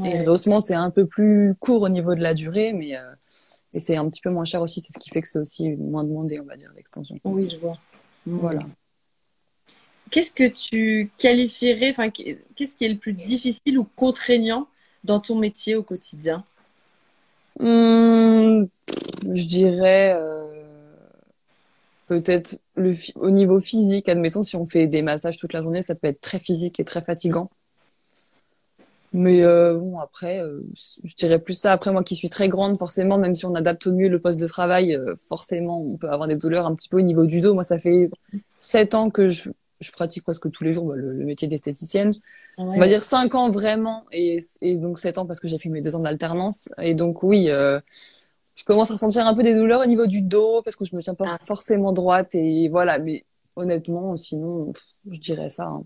Et 0.04 0.18
le 0.18 0.24
rehaussement, 0.24 0.60
c'est 0.60 0.74
un 0.74 0.90
peu 0.90 1.06
plus 1.06 1.56
court 1.60 1.84
au 1.84 1.90
niveau 1.90 2.16
de 2.16 2.22
la 2.22 2.34
durée, 2.34 2.74
mais 2.74 2.98
euh, 2.98 3.14
et 3.74 3.80
c'est 3.80 3.96
un 3.96 4.10
petit 4.10 4.20
peu 4.20 4.30
moins 4.30 4.44
cher 4.44 4.62
aussi. 4.62 4.82
C'est 4.82 4.92
ce 4.92 5.00
qui 5.00 5.10
fait 5.10 5.22
que 5.22 5.28
c'est 5.28 5.40
aussi 5.40 5.70
moins 5.70 6.04
demandé, 6.04 6.40
on 6.40 6.46
va 6.46 6.58
dire, 6.58 6.72
l'extension. 6.76 7.18
Oui, 7.24 7.48
je 7.48 7.58
vois. 7.58 7.78
Voilà. 8.26 8.62
Qu'est-ce 10.12 10.32
que 10.32 10.48
tu 10.48 11.12
qualifierais, 11.18 11.90
enfin, 11.90 12.10
qu'est-ce 12.10 12.76
qui 12.76 12.86
est 12.86 12.90
le 12.90 12.98
plus 12.98 13.14
difficile 13.14 13.78
ou 13.78 13.88
contraignant 13.96 14.68
dans 15.04 15.20
ton 15.20 15.36
métier 15.36 15.76
au 15.76 15.84
quotidien? 15.84 16.44
Hum, 17.60 18.68
Je 19.32 19.48
dirais. 19.48 20.14
Euh 20.18 20.45
peut-être 22.08 22.60
le 22.76 22.94
au 23.16 23.30
niveau 23.32 23.60
physique, 23.60 24.10
admettons 24.10 24.44
si 24.44 24.56
on 24.56 24.66
fait 24.66 24.88
des 24.88 25.02
massages 25.02 25.38
toute 25.38 25.54
la 25.54 25.62
journée, 25.62 25.82
ça 25.82 25.96
peut 25.96 26.08
être 26.08 26.22
très 26.22 26.40
physique 26.40 26.80
et 26.80 26.84
très 26.84 27.02
fatigant. 27.02 27.50
Mais 29.16 29.44
euh, 29.44 29.80
bon 29.80 29.98
après, 30.00 30.42
euh, 30.42 30.60
je 31.06 31.16
dirais 31.16 31.40
plus 31.40 31.54
ça. 31.54 31.72
Après 31.72 31.90
moi 31.92 32.04
qui 32.04 32.16
suis 32.16 32.30
très 32.30 32.50
grande, 32.50 32.78
forcément, 32.78 33.18
même 33.18 33.34
si 33.34 33.46
on 33.46 33.56
adapte 33.56 33.88
au 33.88 33.94
mieux 33.94 34.10
le 34.10 34.20
poste 34.20 34.40
de 34.40 34.46
travail, 34.48 34.94
euh, 34.94 35.16
forcément 35.30 35.82
on 35.82 35.96
peut 35.96 36.10
avoir 36.10 36.28
des 36.28 36.36
douleurs 36.36 36.66
un 36.66 36.76
petit 36.76 36.90
peu 36.90 36.98
au 36.98 37.02
niveau 37.02 37.26
du 37.26 37.40
dos. 37.40 37.54
Moi 37.54 37.64
ça 37.64 37.80
fait 37.80 38.10
sept 38.60 38.94
ans 38.94 39.10
que 39.10 39.30
je, 39.30 39.52
je 39.80 39.92
pratique 39.92 40.24
presque 40.24 40.52
tous 40.52 40.66
les 40.66 40.74
jours 40.74 40.86
bah, 40.86 40.96
le, 40.98 41.14
métier 41.24 41.48
d'esthéticienne. 41.48 42.12
Ah 42.58 42.64
on 42.64 42.78
va 42.78 42.88
dire 42.88 43.02
cinq 43.02 43.36
ans 43.36 43.50
vraiment 43.50 44.06
et, 44.12 44.40
et 44.62 44.78
donc 44.80 45.00
sept 45.00 45.18
ans 45.18 45.26
parce 45.26 45.40
que 45.40 45.48
j'ai 45.48 45.60
fait 45.60 45.70
mes 45.70 45.80
deux 45.80 45.96
ans 45.96 46.02
d'alternance. 46.02 46.70
Et 46.82 46.94
donc 46.94 47.24
oui 47.24 47.48
je 47.48 47.80
commence 48.66 48.90
à 48.90 48.94
ressentir 48.94 49.26
un 49.26 49.34
peu 49.34 49.44
des 49.44 49.56
douleurs 49.56 49.82
au 49.82 49.86
niveau 49.86 50.08
du 50.08 50.22
dos 50.22 50.62
parce 50.62 50.76
que 50.76 50.86
je 50.86 50.96
me 50.96 51.02
tiens 51.02 51.16
pas 51.16 51.26
ah. 51.30 51.38
forcément 51.46 51.94
droite 51.94 52.36
et 52.36 52.70
voilà. 52.70 53.00
Mais 53.00 53.26
honnêtement, 53.56 54.18
sinon, 54.18 54.74
je 55.10 55.20
dirais 55.20 55.50
ça. 55.50 55.66
Hein. 55.66 55.84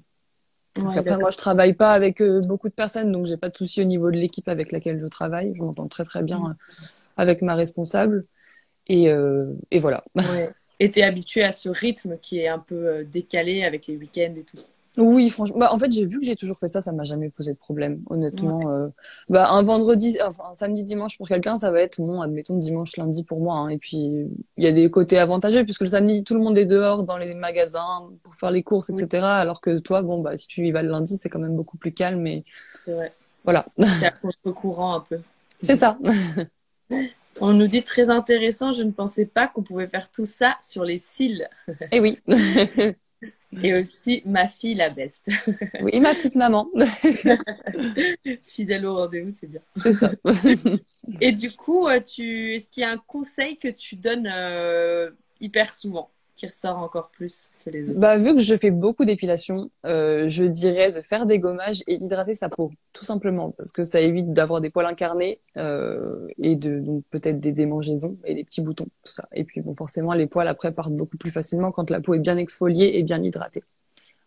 Parce 0.74 0.94
qu'après, 0.94 1.18
moi, 1.18 1.32
je 1.32 1.38
travaille 1.38 1.74
pas 1.74 1.94
avec 1.94 2.22
euh, 2.22 2.42
beaucoup 2.42 2.70
de 2.70 2.74
personnes, 2.74 3.12
donc 3.12 3.26
j'ai 3.26 3.38
pas 3.38 3.50
de 3.50 3.58
souci 3.58 3.82
au 3.82 3.86
niveau 3.86 4.12
de 4.12 4.18
l'équipe 4.18 4.48
avec 4.48 4.72
laquelle 4.72 5.00
je 5.00 5.08
travaille. 5.08 5.54
Je 5.56 5.64
m'entends 5.64 5.88
très 5.88 6.04
très 6.04 6.24
bien 6.24 6.40
mm. 6.40 6.46
euh, 6.46 6.74
avec 7.18 7.42
ma 7.42 7.56
responsable. 7.56 8.26
Et, 8.88 9.10
euh, 9.10 9.54
et 9.72 9.80
voilà. 9.80 10.04
Ouais. 10.16 10.50
Et 10.80 10.90
tu 10.90 11.00
es 11.00 11.04
habitué 11.04 11.44
à 11.44 11.52
ce 11.52 11.70
rythme 11.70 12.18
qui 12.22 12.40
est 12.40 12.48
un 12.48 12.60
peu 12.60 13.04
décalé 13.04 13.64
avec 13.64 13.88
les 13.88 13.98
week-ends 13.98 14.34
et 14.38 14.44
tout. 14.44 14.60
Oui, 15.00 15.30
franchement. 15.30 15.60
Bah, 15.60 15.74
en 15.74 15.80
fait, 15.80 15.92
j'ai 15.92 16.06
vu 16.06 16.20
que 16.20 16.26
j'ai 16.26 16.36
toujours 16.36 16.60
fait 16.60 16.68
ça, 16.68 16.82
ça 16.82 16.92
m'a 16.92 17.06
jamais 17.06 17.30
posé 17.30 17.54
de 17.54 17.58
problème, 17.58 18.02
honnêtement. 18.10 18.70
Euh, 18.70 18.90
bah, 19.30 19.50
un 19.50 19.64
vendredi, 19.64 20.18
enfin, 20.22 20.44
un 20.52 20.56
samedi, 20.56 20.84
dimanche 20.84 21.18
pour 21.18 21.28
quelqu'un, 21.28 21.58
ça 21.58 21.72
va 21.72 21.80
être 21.80 22.02
bon, 22.02 22.22
admettons 22.22 22.58
dimanche, 22.58 22.98
lundi 22.98 23.24
pour 23.24 23.40
moi. 23.40 23.56
Hein. 23.56 23.70
Et 23.70 23.78
puis, 23.78 24.28
il 24.58 24.64
y 24.64 24.68
a 24.68 24.74
des 24.74 24.92
côtés 24.92 25.18
avantageux 25.18 25.64
puisque 25.64 25.82
le 25.82 25.88
samedi, 25.88 26.26
tout 26.26 26.34
le 26.34 26.42
monde 26.42 26.58
est 26.58 26.66
dehors 26.66 27.06
dans 27.06 27.18
les 27.18 27.34
magasins 27.34 28.10
pour 28.24 28.36
faire 28.36 28.52
les 28.52 28.62
courses, 28.62 28.90
etc. 28.90 29.24
Alors 29.24 29.62
que 29.62 29.80
toi, 29.80 30.02
bon, 30.02 30.20
bah, 30.20 30.36
si 30.36 30.48
tu 30.48 30.68
y 30.68 30.72
vas 30.72 30.84
le 30.84 30.90
lundi, 30.90 31.18
c'est 31.18 31.30
quand 31.30 31.40
même 31.40 31.56
beaucoup 31.56 31.78
plus 31.78 31.94
calme. 31.94 32.28
Et 32.28 32.44
vrai. 32.86 33.14
voilà. 33.46 33.66
C'est 33.78 34.06
à 34.06 34.12
contre-courant 34.12 34.96
un 34.96 35.00
peu. 35.00 35.20
C'est 35.62 35.78
ça. 35.78 35.98
On 37.42 37.54
nous 37.54 37.68
dit 37.68 37.84
très 37.84 38.10
intéressant, 38.10 38.74
je 38.74 38.84
ne 38.84 38.92
pensais 38.92 39.26
pas 39.26 39.48
qu'on 39.48 39.64
pouvait 39.64 39.88
faire 39.88 40.12
tout 40.12 40.26
ça 40.26 40.58
sur 40.60 40.84
les 40.84 40.98
cils. 40.98 41.48
Eh 41.92 42.02
oui. 42.02 42.18
Et 43.64 43.74
aussi 43.74 44.22
ma 44.26 44.48
fille, 44.48 44.76
la 44.76 44.90
best. 44.90 45.30
Oui, 45.82 46.00
ma 46.00 46.14
petite 46.14 46.36
maman. 46.36 46.70
Fidèle 48.44 48.86
au 48.86 48.96
rendez-vous, 48.96 49.32
c'est 49.32 49.48
bien. 49.48 49.62
C'est 49.72 49.94
ça. 49.94 50.12
Et 51.22 51.32
du 51.32 51.52
coup, 51.52 51.88
euh, 51.88 52.00
tu... 52.00 52.56
est-ce 52.56 52.70
qu'il 52.70 52.82
y 52.82 52.86
a 52.86 52.92
un 52.92 52.98
conseil 52.98 53.58
que 53.58 53.68
tu 53.68 53.96
donnes 53.96 54.30
euh, 54.32 55.10
hyper 55.40 55.74
souvent? 55.74 56.12
Qui 56.40 56.48
ressort 56.48 56.78
encore 56.78 57.10
plus 57.10 57.52
que 57.66 57.70
les 57.70 57.90
autres 57.90 58.00
Bah, 58.00 58.18
vu 58.18 58.34
que 58.34 58.40
je 58.40 58.56
fais 58.56 58.72
beaucoup 58.72 59.04
d'épilation, 59.04 59.70
euh, 59.86 60.30
je 60.30 60.46
dirais 60.46 60.92
de 60.94 61.02
faire 61.02 61.26
des 61.26 61.38
gommages 61.38 61.84
et 61.86 61.98
d'hydrater 61.98 62.34
sa 62.34 62.48
peau, 62.48 62.72
tout 62.94 63.04
simplement, 63.04 63.52
parce 63.52 63.74
que 63.74 63.84
ça 63.84 64.00
évite 64.00 64.32
d'avoir 64.32 64.62
des 64.62 64.70
poils 64.70 64.86
incarnés 64.86 65.42
euh, 65.58 66.28
et 66.42 66.56
de 66.56 66.80
donc 66.80 67.04
peut-être 67.10 67.42
des 67.42 67.52
démangeaisons 67.52 68.18
et 68.24 68.36
des 68.36 68.46
petits 68.46 68.62
boutons, 68.62 68.88
tout 69.04 69.12
ça. 69.12 69.28
Et 69.34 69.44
puis 69.44 69.60
bon, 69.60 69.76
forcément, 69.76 70.14
les 70.14 70.28
poils 70.28 70.48
après 70.48 70.72
partent 70.72 70.94
beaucoup 70.94 71.18
plus 71.18 71.32
facilement 71.32 71.72
quand 71.74 71.90
la 71.90 72.00
peau 72.00 72.14
est 72.14 72.20
bien 72.20 72.38
exfoliée 72.38 72.92
et 72.94 73.04
bien 73.04 73.22
hydratée. 73.22 73.64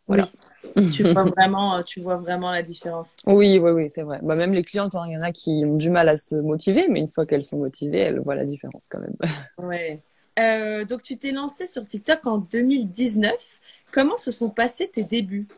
Voilà. 0.07 0.29
Oui. 0.77 0.91
tu 0.91 1.11
vois 1.11 1.25
vraiment, 1.37 1.83
tu 1.83 2.01
vois 2.01 2.17
vraiment 2.17 2.51
la 2.51 2.63
différence. 2.63 3.17
Oui, 3.27 3.59
oui, 3.59 3.71
oui, 3.71 3.89
c'est 3.89 4.03
vrai. 4.03 4.21
Bah, 4.23 4.35
même 4.35 4.53
les 4.53 4.65
clientes, 4.65 4.95
hein, 4.97 5.05
il 5.09 5.15
y 5.15 5.17
en 5.17 5.23
a 5.23 5.33
qui 5.33 5.63
ont 5.65 5.77
du 5.77 5.89
mal 5.89 6.11
à 6.11 6.19
se 6.19 6.35
motiver, 6.35 6.89
mais 6.91 7.01
une 7.01 7.09
fois 7.09 7.25
qu'elles 7.25 7.45
sont 7.45 7.59
motivées, 7.59 8.01
elles 8.01 8.21
voient 8.21 8.35
la 8.35 8.45
différence 8.45 8.89
quand 8.91 9.01
même. 9.01 9.17
Ouais. 9.57 10.03
Euh, 10.39 10.85
donc, 10.85 11.03
tu 11.03 11.17
t'es 11.17 11.33
lancée 11.33 11.67
sur 11.67 11.85
TikTok 11.85 12.27
en 12.27 12.39
2019. 12.39 13.61
Comment 13.93 14.17
se 14.17 14.33
sont 14.33 14.51
passés 14.51 14.89
tes 14.89 15.05
débuts? 15.05 15.49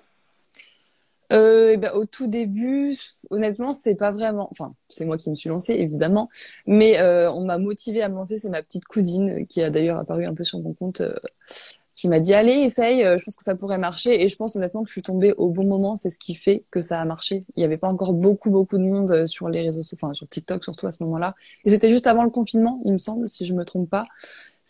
Euh, 1.32 1.72
eh 1.72 1.76
ben, 1.78 1.92
au 1.94 2.04
tout 2.04 2.26
début, 2.26 2.94
honnêtement, 3.30 3.72
c'est 3.72 3.94
pas 3.94 4.10
vraiment. 4.10 4.48
Enfin, 4.50 4.74
c'est 4.90 5.04
moi 5.04 5.16
qui 5.16 5.30
me 5.30 5.34
suis 5.34 5.48
lancée, 5.48 5.72
évidemment, 5.74 6.28
mais 6.66 6.98
euh, 7.00 7.32
on 7.32 7.44
m'a 7.44 7.58
motivée 7.58 8.02
à 8.02 8.08
me 8.08 8.14
lancer. 8.14 8.38
C'est 8.38 8.50
ma 8.50 8.62
petite 8.62 8.84
cousine 8.84 9.46
qui 9.46 9.62
a 9.62 9.70
d'ailleurs 9.70 9.98
apparu 9.98 10.26
un 10.26 10.34
peu 10.34 10.44
sur 10.44 10.60
mon 10.60 10.74
compte, 10.74 11.02
qui 11.96 12.08
m'a 12.08 12.20
dit 12.20 12.34
allez, 12.34 12.52
essaye. 12.52 13.02
Je 13.02 13.24
pense 13.24 13.36
que 13.36 13.42
ça 13.42 13.54
pourrait 13.54 13.78
marcher. 13.78 14.22
Et 14.22 14.28
je 14.28 14.36
pense 14.36 14.54
honnêtement 14.56 14.82
que 14.82 14.88
je 14.88 14.92
suis 14.92 15.02
tombée 15.02 15.32
au 15.32 15.48
bon 15.48 15.64
moment. 15.64 15.96
C'est 15.96 16.10
ce 16.10 16.18
qui 16.18 16.34
fait 16.34 16.64
que 16.70 16.80
ça 16.80 17.00
a 17.00 17.04
marché. 17.04 17.44
Il 17.56 17.62
y 17.62 17.64
avait 17.64 17.78
pas 17.78 17.88
encore 17.88 18.12
beaucoup, 18.12 18.50
beaucoup 18.50 18.76
de 18.76 18.84
monde 18.84 19.26
sur 19.26 19.48
les 19.48 19.62
réseaux, 19.62 19.82
sociaux, 19.82 19.98
enfin 20.02 20.12
sur 20.12 20.28
TikTok 20.28 20.62
surtout 20.62 20.86
à 20.86 20.90
ce 20.90 21.02
moment-là. 21.04 21.34
Et 21.64 21.70
c'était 21.70 21.88
juste 21.88 22.06
avant 22.06 22.24
le 22.24 22.30
confinement, 22.30 22.82
il 22.84 22.92
me 22.92 22.98
semble, 22.98 23.28
si 23.28 23.46
je 23.46 23.54
me 23.54 23.64
trompe 23.64 23.88
pas. 23.88 24.04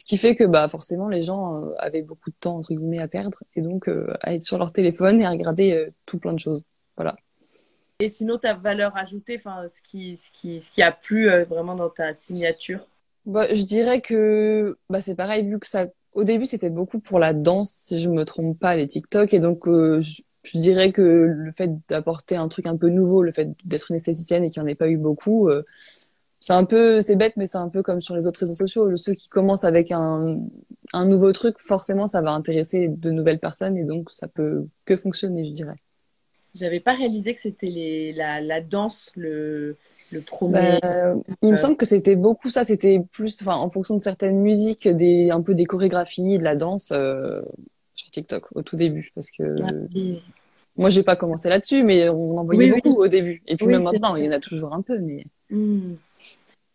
Ce 0.05 0.09
qui 0.11 0.19
fait 0.19 0.37
que 0.37 0.45
bah 0.45 0.69
forcément 0.69 1.09
les 1.09 1.23
gens 1.23 1.65
euh, 1.65 1.73
avaient 1.79 2.03
beaucoup 2.03 2.29
de 2.29 2.37
temps 2.39 2.57
entre 2.57 2.75
guillemets 2.75 2.99
à 2.99 3.09
perdre 3.09 3.43
et 3.57 3.63
donc 3.63 3.89
euh, 3.89 4.13
à 4.21 4.35
être 4.35 4.43
sur 4.43 4.59
leur 4.59 4.71
téléphone 4.71 5.19
et 5.23 5.25
à 5.25 5.31
regarder 5.31 5.73
euh, 5.73 5.91
tout 6.05 6.19
plein 6.19 6.35
de 6.35 6.39
choses. 6.39 6.63
Voilà. 6.95 7.17
Et 8.01 8.11
sinon, 8.11 8.37
ta 8.37 8.53
valeur 8.53 8.95
ajoutée, 8.99 9.37
enfin, 9.39 9.67
ce 9.67 9.81
qui, 9.81 10.19
ce 10.19 10.31
qui, 10.31 10.61
ce 10.61 10.73
qui 10.73 10.83
a 10.83 10.93
plu 10.93 11.31
vraiment 11.45 11.75
dans 11.75 11.89
ta 11.89 12.13
signature? 12.13 12.87
Bah, 13.25 13.47
je 13.51 13.63
dirais 13.63 14.03
que 14.03 14.77
bah 14.91 15.01
c'est 15.01 15.15
pareil 15.15 15.49
vu 15.49 15.59
que 15.59 15.67
ça 15.67 15.87
au 16.13 16.25
début 16.25 16.45
c'était 16.45 16.69
beaucoup 16.69 17.01
pour 17.01 17.19
la 17.19 17.33
danse 17.33 17.71
si 17.71 17.99
je 17.99 18.11
me 18.11 18.27
trompe 18.27 18.59
pas 18.59 18.77
les 18.77 18.87
TikTok 18.87 19.33
et 19.33 19.41
donc 19.41 19.63
je, 19.67 20.21
je 20.43 20.59
dirais 20.59 20.93
que 20.93 21.01
le 21.01 21.51
fait 21.51 21.71
d'apporter 21.89 22.37
un 22.37 22.49
truc 22.49 22.67
un 22.67 22.77
peu 22.77 22.91
nouveau, 22.91 23.23
le 23.23 23.33
fait 23.33 23.49
d'être 23.65 23.91
une 23.91 23.97
esthéticienne 23.97 24.45
et 24.45 24.51
qu'il 24.51 24.63
n'y 24.63 24.69
en 24.69 24.71
ait 24.71 24.75
pas 24.75 24.91
eu 24.91 24.99
beaucoup, 24.99 25.49
c'est 26.45 26.53
un 26.53 26.65
peu 26.65 27.01
c'est 27.01 27.17
bête 27.17 27.35
mais 27.37 27.47
c'est 27.47 27.59
un 27.59 27.69
peu 27.71 27.83
comme 27.83 28.01
sur 28.03 28.15
les 28.17 28.27
autres 28.27 28.41
réseaux 28.41 28.55
sociaux, 28.55 28.95
ceux 28.97 29.15
qui 29.15 29.29
commencent 29.31 29.65
avec 29.65 29.93
un 29.93 30.39
un 30.93 31.07
nouveau 31.07 31.33
truc, 31.33 31.59
forcément 31.59 32.07
ça 32.07 32.21
va 32.23 32.33
intéresser 32.33 32.89
de 32.89 33.11
nouvelles 33.11 33.41
personnes 33.41 33.77
et 33.79 33.85
donc 33.85 34.11
ça 34.11 34.29
peut 34.29 34.67
que 34.85 34.97
fonctionner, 34.97 35.45
je 35.47 35.53
dirais. 35.53 35.77
J'avais 36.55 36.79
pas 36.81 36.93
réalisé 36.93 37.35
que 37.35 37.41
c'était 37.41 38.13
la, 38.17 38.41
la 38.41 38.61
danse, 38.61 39.11
le, 39.17 39.77
le 40.13 40.21
premier. 40.23 40.79
Bah, 40.83 41.15
il 41.43 41.53
me 41.53 41.57
semble 41.57 41.77
que 41.77 41.87
c'était 41.87 42.17
beaucoup 42.17 42.51
ça, 42.51 42.65
c'était 42.65 43.01
plus, 43.13 43.41
enfin, 43.41 43.57
en 43.57 43.71
fonction 43.71 43.97
de 43.97 44.03
certaines 44.03 44.41
musiques, 44.41 44.87
des, 44.89 45.31
un 45.31 45.41
peu 45.43 45.55
des 45.55 45.65
chorégraphies, 45.65 46.39
de 46.39 46.45
la 46.45 46.55
danse 46.55 46.93
euh, 46.93 47.41
sur 47.95 48.11
TikTok 48.11 48.47
au 48.55 48.63
tout 48.63 48.77
début, 48.77 49.11
parce 49.15 49.31
que 49.31 49.43
Ouais. 49.63 49.73
moi 50.77 50.89
j'ai 50.89 51.03
pas 51.03 51.17
commencé 51.17 51.49
là-dessus, 51.49 51.83
mais 51.83 52.09
on 52.09 52.37
en 52.39 52.45
voyait 52.45 52.67
Oui, 52.67 52.73
oui. 52.73 52.81
beaucoup 52.83 52.97
au 53.01 53.09
début, 53.09 53.43
et 53.47 53.57
puis 53.57 53.67
Oui, 53.67 53.73
même 53.73 53.83
maintenant, 53.83 54.17
il 54.17 54.25
y 54.25 54.29
en 54.29 54.33
a 54.33 54.41
toujours 54.41 54.73
un 54.75 54.83
peu, 54.83 54.99
mais 54.99 55.25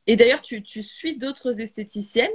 Et 0.07 0.15
d'ailleurs, 0.15 0.41
tu, 0.41 0.63
tu 0.63 0.83
suis 0.83 1.17
d'autres 1.17 1.62
esthéticiennes? 1.62 2.31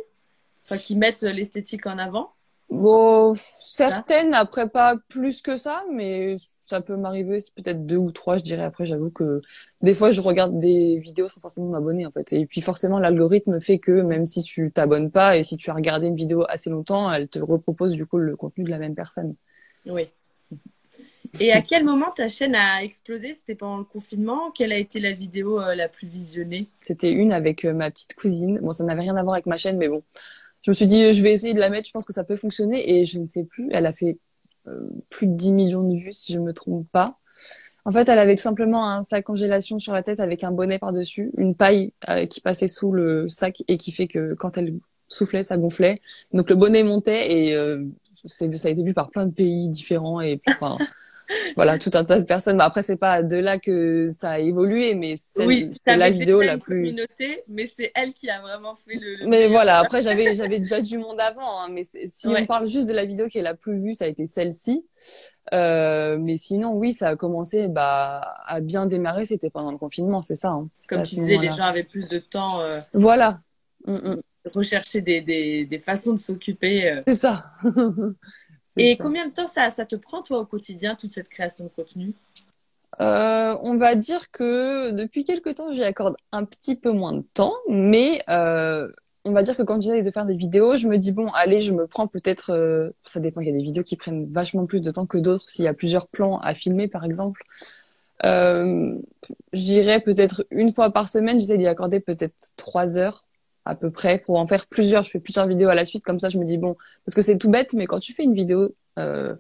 Enfin, 0.65 0.79
qui 0.79 0.97
mettent 0.97 1.23
l'esthétique 1.23 1.87
en 1.87 1.99
avant? 1.99 2.33
Bon, 2.71 3.35
certaines 3.37 4.33
après 4.33 4.69
pas 4.69 4.97
plus 5.09 5.43
que 5.43 5.57
ça, 5.57 5.85
mais 5.93 6.35
ça 6.39 6.81
peut 6.81 6.97
m'arriver, 6.97 7.39
c'est 7.39 7.55
peut-être 7.55 7.85
deux 7.85 7.99
ou 7.99 8.11
trois, 8.11 8.39
je 8.39 8.43
dirais. 8.43 8.63
Après, 8.63 8.87
j'avoue 8.87 9.11
que 9.11 9.43
des 9.83 9.95
fois 9.95 10.11
je 10.11 10.23
regarde 10.23 10.59
des 10.59 10.99
vidéos 10.99 11.29
sans 11.29 11.41
forcément 11.41 11.69
m'abonner 11.69 12.07
en 12.07 12.11
fait, 12.11 12.33
et 12.33 12.47
puis 12.47 12.63
forcément 12.63 12.99
l'algorithme 12.99 13.61
fait 13.61 13.79
que 13.79 14.01
même 14.01 14.25
si 14.25 14.43
tu 14.43 14.73
t'abonnes 14.73 15.11
pas 15.11 15.37
et 15.37 15.45
si 15.45 15.59
tu 15.59 15.71
as 15.71 15.75
regardé 15.75 16.07
une 16.07 16.17
vidéo 16.17 16.45
assez 16.49 16.71
longtemps, 16.71 17.13
elle 17.13 17.29
te 17.29 17.39
repropose 17.39 17.93
du 17.93 18.07
coup 18.07 18.19
le 18.19 18.35
contenu 18.35 18.65
de 18.65 18.71
la 18.71 18.79
même 18.79 18.95
personne. 18.95 19.35
Oui. 19.87 20.05
Et 21.41 21.53
à 21.53 21.63
quel 21.63 21.85
moment 21.85 22.11
ta 22.15 22.29
chaîne 22.29 22.55
a 22.55 22.83
explosé? 22.83 23.35
C'était 23.35 23.55
pendant 23.55 23.79
le 23.79 23.85
confinement? 23.85 24.51
Quelle 24.53 24.73
a 24.73 24.79
été 24.79 25.01
la 25.01 25.13
vidéo 25.13 25.61
euh, 25.61 25.75
la 25.75 25.89
plus 25.89 26.07
visionnée? 26.07 26.69
C'était 26.81 27.11
une 27.11 27.33
avec 27.33 27.65
euh, 27.65 27.73
ma 27.73 27.91
petite 27.91 28.15
cousine. 28.15 28.61
Bon, 28.61 28.71
ça 28.71 28.85
n'avait 28.85 29.01
rien 29.01 29.17
à 29.17 29.23
voir 29.23 29.35
avec 29.35 29.47
ma 29.47 29.57
chaîne, 29.57 29.77
mais 29.77 29.89
bon. 29.89 30.03
Je 30.63 30.71
me 30.71 30.75
suis 30.75 30.87
dit, 30.87 31.03
euh, 31.03 31.13
je 31.13 31.23
vais 31.23 31.33
essayer 31.33 31.53
de 31.53 31.59
la 31.59 31.71
mettre, 31.71 31.89
je 31.89 31.93
pense 31.93 32.07
que 32.07 32.13
ça 32.13 32.25
peut 32.25 32.37
fonctionner. 32.37 32.99
Et 32.99 33.05
je 33.05 33.19
ne 33.19 33.27
sais 33.27 33.45
plus, 33.45 33.69
elle 33.73 33.87
a 33.87 33.93
fait 33.93 34.19
plus 35.11 35.27
de 35.27 35.35
10 35.35 35.53
millions 35.53 35.87
de 35.87 35.95
vues, 35.95 36.15
si 36.15 36.33
je 36.33 36.39
me 36.39 36.55
trompe 36.55 36.89
pas. 36.91 37.19
En 37.85 37.93
fait, 37.93 38.09
elle 38.09 38.19
avait 38.19 38.39
simplement 38.39 38.89
un 38.89 39.03
sac 39.03 39.23
congélation 39.25 39.79
sur 39.79 39.93
la 39.93 40.03
tête 40.03 40.21
avec 40.21 40.43
un 40.43 40.53
bonnet 40.53 40.79
par-dessus, 40.79 41.31
une 41.37 41.55
paille 41.55 41.93
qui 42.31 42.41
passait 42.41 42.67
sous 42.67 42.91
le 42.91 43.29
sac 43.29 43.63
et 43.69 43.77
qui 43.77 43.93
fait 43.93 44.09
que 44.09 44.33
quand 44.33 44.57
elle 44.57 44.73
soufflait, 45.09 45.43
ça 45.43 45.59
gonflait. 45.59 46.01
Donc 46.33 46.49
le 46.49 46.57
bonnet 46.57 46.83
montait 46.83 47.31
et 47.31 47.55
ça 48.25 48.47
a 48.47 48.71
été 48.71 48.83
vu 48.83 48.95
par 48.95 49.11
plein 49.11 49.27
de 49.27 49.35
pays 49.35 49.69
différents 49.69 50.23
et 50.23 50.39
puis, 50.39 50.55
enfin, 50.55 50.79
voilà, 51.57 51.79
tout 51.79 51.91
un 51.95 52.05
tas 52.05 52.19
de 52.21 52.25
personnes. 52.25 52.57
Bah, 52.59 52.65
après, 52.65 52.83
c'est 52.83 52.97
pas 52.97 53.23
de 53.23 53.37
là 53.37 53.59
que 53.59 54.07
ça 54.09 54.31
a 54.33 54.39
évolué, 54.39 54.95
mais 54.95 55.15
c'est, 55.17 55.45
Oui, 55.47 55.71
la 55.87 56.11
vidéo 56.11 56.43
la 56.43 56.59
plus. 56.59 56.81
communauté, 56.81 57.43
mais 57.49 57.67
c'est 57.67 57.91
elle 57.95 58.13
qui 58.13 58.29
a 58.31 58.41
vraiment 58.41 58.75
fait 58.75 58.95
le. 58.95 59.17
le 59.17 59.27
Mais 59.27 59.47
voilà, 59.49 59.79
après 59.79 60.03
j'avais 60.03 60.35
j'avais 60.35 60.59
déjà 60.59 60.81
du 60.81 60.99
monde 60.99 61.21
avant, 61.21 61.61
hein, 61.63 61.69
mais 61.71 61.83
si 61.85 62.29
Ouais. 62.29 62.43
on 62.43 62.47
parle 62.47 62.67
juste 62.67 62.89
de 62.89 62.95
la 62.95 63.05
vidéo 63.05 63.29
qui 63.29 63.39
est 63.39 63.43
la 63.43 63.55
plus 63.55 63.81
vue, 63.81 63.95
ça 63.95 64.05
a 64.05 64.09
été 64.09 64.27
celle-ci. 64.27 64.85
Euh, 65.53 66.17
mais 66.19 66.37
sinon, 66.37 66.73
oui, 66.75 66.93
ça 66.93 67.09
a 67.09 67.17
commencé 67.17 67.69
bah, 67.69 68.35
à 68.47 68.61
bien 68.61 68.87
démarrer, 68.87 69.27
c'était 69.27 69.51
pendant 69.51 69.71
le 69.73 69.79
confinement, 69.79 70.23
c'est 70.23 70.37
ça. 70.37 70.51
Hein. 70.51 70.69
Comme 70.89 71.03
tu 71.03 71.17
disais, 71.17 71.37
les 71.39 71.51
gens 71.51 71.65
avaient 71.65 71.85
plus 71.85 72.09
de 72.09 72.19
temps, 72.19 72.61
euh, 72.61 72.81
Voilà, 72.95 73.41
Mm, 73.87 73.97
mm. 73.97 74.21
rechercher 74.57 75.03
des, 75.03 75.21
des, 75.21 75.67
des 75.67 75.79
façons 75.79 76.15
de 76.15 76.19
s'occuper. 76.19 76.89
euh. 76.91 77.03
c'est 77.07 77.17
ça. 77.17 77.45
Et 78.77 78.97
ça. 78.97 79.03
combien 79.03 79.29
de 79.29 79.33
temps 79.33 79.47
ça, 79.47 79.71
ça 79.71 79.85
te 79.85 79.97
prend, 79.97 80.23
toi, 80.23 80.41
au 80.41 80.45
quotidien, 80.45 80.95
toute 80.95 81.13
cette 81.13 81.29
création 81.29 81.65
de 81.65 81.71
contenu? 81.71 82.15
Euh, 83.01 83.57
on 83.63 83.75
va 83.75 83.95
dire 83.95 84.31
que 84.31 84.91
depuis 84.91 85.25
quelque 85.25 85.51
temps, 85.51 85.73
j'y 85.73 85.83
accorde 85.83 86.17
un 86.33 86.45
petit 86.45 86.77
peu 86.77 86.93
moins 86.93 87.13
de 87.13 87.25
temps, 87.35 87.55
mais 87.69 88.21
euh, 88.29 88.89
on 89.25 89.33
va 89.33 89.43
dire 89.43 89.57
que 89.57 89.63
quand 89.63 89.81
j'essaie 89.81 90.03
de 90.03 90.11
faire 90.11 90.27
des 90.27 90.37
vidéos, 90.37 90.77
je 90.77 90.87
me 90.87 90.97
dis 90.97 91.13
bon, 91.13 91.29
allez, 91.29 91.61
je 91.61 91.73
me 91.73 91.87
prends 91.87 92.07
peut-être, 92.07 92.51
euh, 92.51 92.91
ça 93.05 93.21
dépend, 93.21 93.41
il 93.41 93.49
y 93.49 93.51
a 93.51 93.57
des 93.57 93.65
vidéos 93.65 93.83
qui 93.83 93.97
prennent 93.97 94.31
vachement 94.33 94.67
plus 94.67 94.81
de 94.81 94.91
temps 94.91 95.07
que 95.07 95.19
d'autres, 95.19 95.49
s'il 95.49 95.65
y 95.65 95.69
a 95.69 95.75
plusieurs 95.75 96.09
plans 96.09 96.39
à 96.39 96.55
filmer 96.55 96.87
par 96.87 97.05
exemple. 97.05 97.43
Je 98.23 99.01
dirais 99.53 100.01
peut-être 100.01 100.47
une 100.51 100.73
fois 100.73 100.91
par 100.91 101.09
semaine, 101.09 101.41
j'essaie 101.41 101.59
d'y 101.59 101.67
accorder 101.67 102.01
peut-être 102.01 102.53
trois 102.57 102.97
heures 102.97 103.25
à 103.65 103.75
peu 103.75 103.91
près 103.91 104.19
pour 104.19 104.39
en 104.39 104.47
faire 104.47 104.67
plusieurs. 104.67 105.03
Je 105.03 105.11
fais 105.11 105.21
plusieurs 105.21 105.47
vidéos 105.47 105.69
à 105.69 105.75
la 105.75 105.85
suite, 105.85 106.05
comme 106.05 106.19
ça 106.19 106.29
je 106.29 106.39
me 106.39 106.45
dis 106.45 106.59
bon, 106.59 106.77
parce 107.05 107.15
que 107.15 107.23
c'est 107.23 107.39
tout 107.39 107.51
bête, 107.51 107.73
mais 107.75 107.87
quand 107.87 108.01
tu 108.01 108.13
fais 108.13 108.25
une 108.25 108.35
vidéo, 108.35 108.75
euh, 108.99 109.35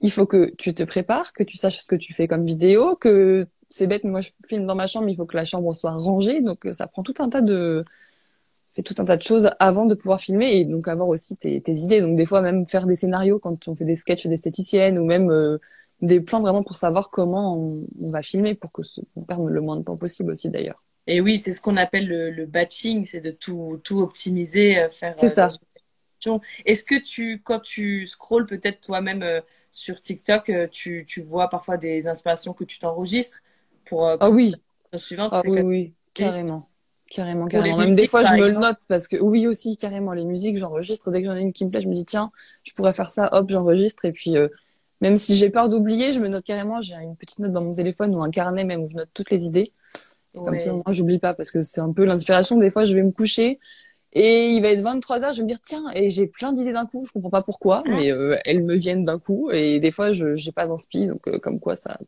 il 0.00 0.10
faut 0.10 0.26
que 0.26 0.52
tu 0.58 0.74
te 0.74 0.82
prépares, 0.82 1.32
que 1.32 1.42
tu 1.42 1.56
saches 1.56 1.80
ce 1.80 1.88
que 1.88 1.96
tu 1.96 2.14
fais 2.14 2.28
comme 2.28 2.44
vidéo, 2.46 2.96
que 2.96 3.46
c'est 3.68 3.86
bête, 3.86 4.04
mais 4.04 4.10
moi 4.10 4.20
je 4.20 4.30
filme 4.48 4.66
dans 4.66 4.74
ma 4.74 4.86
chambre, 4.86 5.08
il 5.08 5.16
faut 5.16 5.26
que 5.26 5.36
la 5.36 5.44
chambre 5.44 5.74
soit 5.74 5.92
rangée, 5.92 6.40
donc 6.42 6.66
ça 6.72 6.86
prend 6.86 7.02
tout 7.02 7.14
un 7.20 7.28
tas 7.28 7.40
de 7.42 7.82
fait 8.74 8.82
tout 8.82 8.94
un 8.98 9.04
tas 9.04 9.16
de 9.16 9.22
choses 9.22 9.50
avant 9.58 9.86
de 9.86 9.94
pouvoir 9.94 10.20
filmer 10.20 10.60
et 10.60 10.64
donc 10.64 10.86
avoir 10.88 11.08
aussi 11.08 11.36
tes, 11.36 11.62
idées. 11.72 12.00
Donc 12.00 12.16
des 12.16 12.26
fois 12.26 12.40
même 12.40 12.66
faire 12.66 12.86
des 12.86 12.96
scénarios 12.96 13.38
quand 13.38 13.68
on 13.68 13.74
fait 13.74 13.84
des 13.84 13.96
sketchs 13.96 14.26
d'esthéticienne 14.26 14.98
ou 14.98 15.04
même 15.04 15.30
euh, 15.30 15.58
des 16.02 16.20
plans 16.20 16.40
vraiment 16.40 16.62
pour 16.62 16.76
savoir 16.76 17.10
comment 17.10 17.56
on, 17.56 17.86
on 18.00 18.10
va 18.10 18.22
filmer 18.22 18.54
pour 18.54 18.72
que 18.72 18.82
ce- 18.82 19.00
on 19.16 19.22
perde 19.24 19.46
le 19.48 19.60
moins 19.60 19.76
de 19.76 19.82
temps 19.82 19.96
possible 19.96 20.30
aussi 20.30 20.50
d'ailleurs. 20.50 20.82
Et 21.06 21.20
oui, 21.20 21.38
c'est 21.38 21.52
ce 21.52 21.60
qu'on 21.60 21.76
appelle 21.76 22.06
le, 22.06 22.30
le 22.30 22.46
batching, 22.46 23.04
c'est 23.04 23.20
de 23.20 23.30
tout, 23.30 23.80
tout 23.82 24.00
optimiser, 24.00 24.78
euh, 24.78 24.88
faire. 24.88 25.16
C'est 25.16 25.28
ça. 25.28 25.48
une 25.48 25.58
direction. 26.20 26.40
Est-ce 26.66 26.84
que 26.84 27.00
tu, 27.00 27.40
quand 27.42 27.60
tu 27.60 28.06
scrolles 28.06 28.46
peut-être 28.46 28.80
toi-même 28.80 29.22
euh, 29.22 29.40
sur 29.70 30.00
TikTok, 30.00 30.50
euh, 30.50 30.68
tu, 30.68 31.04
tu 31.06 31.22
vois 31.22 31.48
parfois 31.48 31.76
des 31.76 32.06
inspirations 32.06 32.52
que 32.52 32.64
tu 32.64 32.78
t'enregistres 32.78 33.40
pour, 33.86 34.06
euh, 34.06 34.16
Ah 34.20 34.26
pour 34.26 34.34
oui, 34.34 34.54
la 34.92 34.98
suivante 34.98 35.32
ah 35.34 35.42
oui, 35.44 35.58
comme- 35.58 35.66
oui, 35.66 35.94
carrément. 36.14 36.68
Carrément, 37.10 37.46
carrément. 37.46 37.78
Même 37.78 37.96
des 37.96 38.06
fois, 38.06 38.22
je 38.22 38.34
me 38.34 38.46
le 38.46 38.52
note 38.52 38.78
parce 38.86 39.08
que 39.08 39.16
oui 39.16 39.48
aussi, 39.48 39.76
carrément, 39.76 40.12
les 40.12 40.24
musiques, 40.24 40.56
j'enregistre. 40.56 41.10
Dès 41.10 41.22
que 41.22 41.26
j'en 41.26 41.34
ai 41.34 41.40
une 41.40 41.52
qui 41.52 41.64
me 41.64 41.70
plaît, 41.70 41.80
je 41.80 41.88
me 41.88 41.92
dis 41.94 42.04
tiens, 42.04 42.30
je 42.62 42.72
pourrais 42.72 42.92
faire 42.92 43.10
ça, 43.10 43.28
hop, 43.32 43.50
j'enregistre. 43.50 44.04
Et 44.04 44.12
puis, 44.12 44.36
euh, 44.36 44.46
même 45.00 45.16
si 45.16 45.34
j'ai 45.34 45.50
peur 45.50 45.68
d'oublier, 45.68 46.12
je 46.12 46.20
me 46.20 46.28
note 46.28 46.44
carrément. 46.44 46.80
J'ai 46.80 46.94
une 46.94 47.16
petite 47.16 47.40
note 47.40 47.50
dans 47.50 47.64
mon 47.64 47.72
téléphone 47.72 48.14
ou 48.14 48.22
un 48.22 48.30
carnet 48.30 48.62
même 48.62 48.82
où 48.82 48.88
je 48.88 48.94
note 48.94 49.10
toutes 49.12 49.30
les 49.30 49.44
idées. 49.46 49.72
Et 50.34 50.42
comme 50.42 50.54
Ouais. 50.54 50.60
ça, 50.60 50.72
moi, 50.72 50.82
j'oublie 50.90 51.18
pas 51.18 51.34
parce 51.34 51.50
que 51.50 51.62
c'est 51.62 51.80
un 51.80 51.92
peu 51.92 52.04
l'inspiration. 52.04 52.56
Des 52.58 52.70
fois, 52.70 52.84
je 52.84 52.94
vais 52.94 53.02
me 53.02 53.10
coucher 53.12 53.58
et 54.12 54.50
il 54.50 54.62
va 54.62 54.68
être 54.70 54.80
23 54.82 55.24
heures, 55.24 55.32
je 55.32 55.38
vais 55.38 55.44
me 55.44 55.48
dire 55.48 55.60
tiens, 55.62 55.84
et 55.94 56.10
j'ai 56.10 56.26
plein 56.26 56.52
d'idées 56.52 56.72
d'un 56.72 56.86
coup. 56.86 57.06
Je 57.06 57.12
comprends 57.12 57.30
pas 57.30 57.42
pourquoi, 57.42 57.82
Ah. 57.86 57.90
mais 57.90 58.12
euh, 58.12 58.36
elles 58.44 58.62
me 58.64 58.74
viennent 58.76 59.04
d'un 59.04 59.18
coup. 59.18 59.50
Et 59.52 59.80
des 59.80 59.90
fois, 59.92 60.12
je 60.12 60.34
j'ai 60.34 60.52
pas 60.52 60.66
d'inspi, 60.66 61.06
donc 61.06 61.26
euh, 61.28 61.38
comme 61.38 61.60
quoi 61.60 61.74
ça 61.76 61.98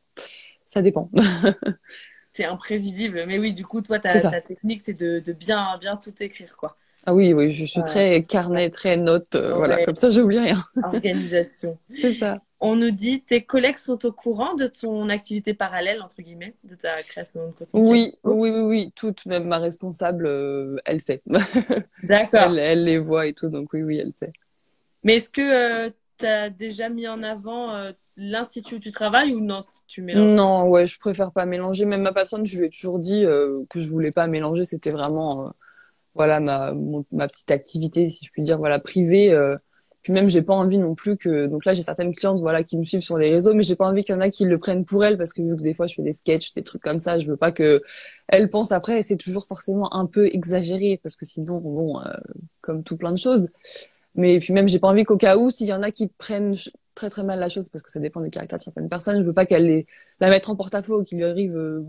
ça 0.66 0.82
dépend. 0.82 1.10
C'est 2.32 2.44
imprévisible. 2.44 3.24
Mais 3.26 3.38
oui, 3.38 3.52
du 3.52 3.64
coup, 3.66 3.82
toi, 3.82 3.98
ta, 3.98 4.08
ta 4.30 4.40
technique, 4.40 4.80
c'est 4.82 4.94
de, 4.94 5.20
de 5.20 5.32
bien, 5.32 5.76
bien 5.78 5.96
tout 5.98 6.14
écrire, 6.22 6.56
quoi. 6.56 6.76
Ah 7.04 7.14
oui, 7.14 7.32
oui, 7.34 7.50
je 7.50 7.64
suis 7.64 7.82
très 7.82 8.22
carnet, 8.22 8.70
très 8.70 8.96
note, 8.96 9.36
voilà, 9.36 9.84
comme 9.84 9.96
ça 9.96 10.10
j'oublie 10.10 10.38
rien. 10.38 10.62
Organisation. 10.82 11.78
C'est 12.00 12.14
ça. 12.14 12.40
On 12.64 12.76
nous 12.76 12.92
dit 12.92 13.22
tes 13.22 13.42
collègues 13.42 13.76
sont 13.76 14.06
au 14.06 14.12
courant 14.12 14.54
de 14.54 14.68
ton 14.68 15.08
activité 15.08 15.52
parallèle 15.52 16.00
entre 16.00 16.22
guillemets, 16.22 16.54
de 16.62 16.76
ta 16.76 16.94
création 16.94 17.48
de 17.48 17.52
contenu. 17.52 17.80
Oui, 17.80 18.14
oui, 18.22 18.50
oui, 18.50 18.60
oui, 18.60 18.92
toute, 18.94 19.26
même 19.26 19.48
ma 19.48 19.58
responsable, 19.58 20.80
elle 20.84 21.00
sait. 21.00 21.22
D'accord. 22.04 22.52
elle, 22.52 22.58
elle, 22.58 22.82
les 22.82 22.98
voit 22.98 23.26
et 23.26 23.34
tout, 23.34 23.48
donc 23.48 23.72
oui, 23.72 23.82
oui, 23.82 23.98
elle 23.98 24.12
sait. 24.12 24.32
Mais 25.02 25.16
est-ce 25.16 25.28
que 25.28 25.88
tu 26.18 26.26
as 26.26 26.50
déjà 26.50 26.88
mis 26.88 27.08
en 27.08 27.24
avant 27.24 27.92
l'institut 28.16 28.76
où 28.76 28.78
tu 28.78 28.90
travailles 28.90 29.34
ou 29.34 29.40
non 29.40 29.64
tu 29.86 30.02
mélanges 30.02 30.32
Non, 30.32 30.68
ouais, 30.68 30.86
je 30.86 30.98
préfère 30.98 31.32
pas 31.32 31.46
mélanger. 31.46 31.84
Même 31.84 32.02
ma 32.02 32.12
patronne, 32.12 32.46
je 32.46 32.58
lui 32.58 32.66
ai 32.66 32.70
toujours 32.70 32.98
dit 32.98 33.24
euh, 33.24 33.64
que 33.70 33.80
je 33.80 33.88
voulais 33.88 34.10
pas 34.10 34.26
mélanger. 34.26 34.64
C'était 34.64 34.90
vraiment, 34.90 35.46
euh, 35.46 35.50
voilà, 36.14 36.40
ma, 36.40 36.72
ma 37.10 37.28
petite 37.28 37.50
activité, 37.50 38.08
si 38.08 38.24
je 38.24 38.30
puis 38.30 38.42
dire, 38.42 38.58
voilà, 38.58 38.78
privée. 38.78 39.32
Euh. 39.32 39.56
Puis 40.02 40.12
même, 40.12 40.28
j'ai 40.28 40.42
pas 40.42 40.54
envie 40.54 40.78
non 40.78 40.94
plus 40.94 41.16
que. 41.16 41.46
Donc 41.46 41.64
là, 41.64 41.74
j'ai 41.74 41.82
certaines 41.82 42.14
clientes, 42.14 42.40
voilà, 42.40 42.62
qui 42.64 42.76
me 42.76 42.84
suivent 42.84 43.02
sur 43.02 43.18
les 43.18 43.30
réseaux, 43.30 43.54
mais 43.54 43.62
j'ai 43.62 43.76
pas 43.76 43.86
envie 43.86 44.02
qu'il 44.02 44.14
y 44.14 44.18
en 44.18 44.20
a 44.20 44.30
qui 44.30 44.44
le 44.44 44.58
prennent 44.58 44.84
pour 44.84 45.04
elles 45.04 45.16
parce 45.16 45.32
que 45.32 45.42
vu 45.42 45.56
que 45.56 45.62
des 45.62 45.74
fois, 45.74 45.86
je 45.86 45.94
fais 45.94 46.02
des 46.02 46.12
sketchs, 46.12 46.54
des 46.54 46.62
trucs 46.62 46.82
comme 46.82 47.00
ça, 47.00 47.18
je 47.18 47.28
veux 47.28 47.36
pas 47.36 47.52
que 47.52 47.82
elles 48.28 48.50
pensent 48.50 48.72
après. 48.72 48.98
Et 48.98 49.02
c'est 49.02 49.16
toujours 49.16 49.46
forcément 49.46 49.94
un 49.94 50.06
peu 50.06 50.26
exagéré 50.32 50.98
parce 51.02 51.16
que 51.16 51.24
sinon, 51.24 51.58
bon, 51.58 52.00
comme 52.60 52.82
tout 52.82 52.96
plein 52.96 53.12
de 53.12 53.18
choses. 53.18 53.48
Mais 54.14 54.38
puis 54.40 54.52
même, 54.52 54.68
j'ai 54.68 54.78
pas 54.78 54.88
envie 54.88 55.04
qu'au 55.04 55.16
cas 55.16 55.36
où, 55.36 55.50
s'il 55.50 55.68
y 55.68 55.72
en 55.72 55.82
a 55.82 55.90
qui 55.90 56.08
prennent 56.08 56.54
très 56.94 57.10
très 57.10 57.24
mal 57.24 57.38
la 57.38 57.48
chose 57.48 57.68
parce 57.68 57.82
que 57.82 57.90
ça 57.90 58.00
dépend 58.00 58.20
des 58.20 58.30
caractères 58.30 58.58
de 58.58 58.64
certaines 58.64 58.88
personnes. 58.88 59.20
Je 59.20 59.26
veux 59.26 59.32
pas 59.32 59.46
qu'elle 59.46 59.66
les... 59.66 59.86
la 60.20 60.30
mette 60.30 60.48
en 60.48 60.56
porte-à-faux, 60.56 61.02
qu'il 61.02 61.18
lui 61.18 61.24
arrive 61.24 61.56
euh, 61.56 61.84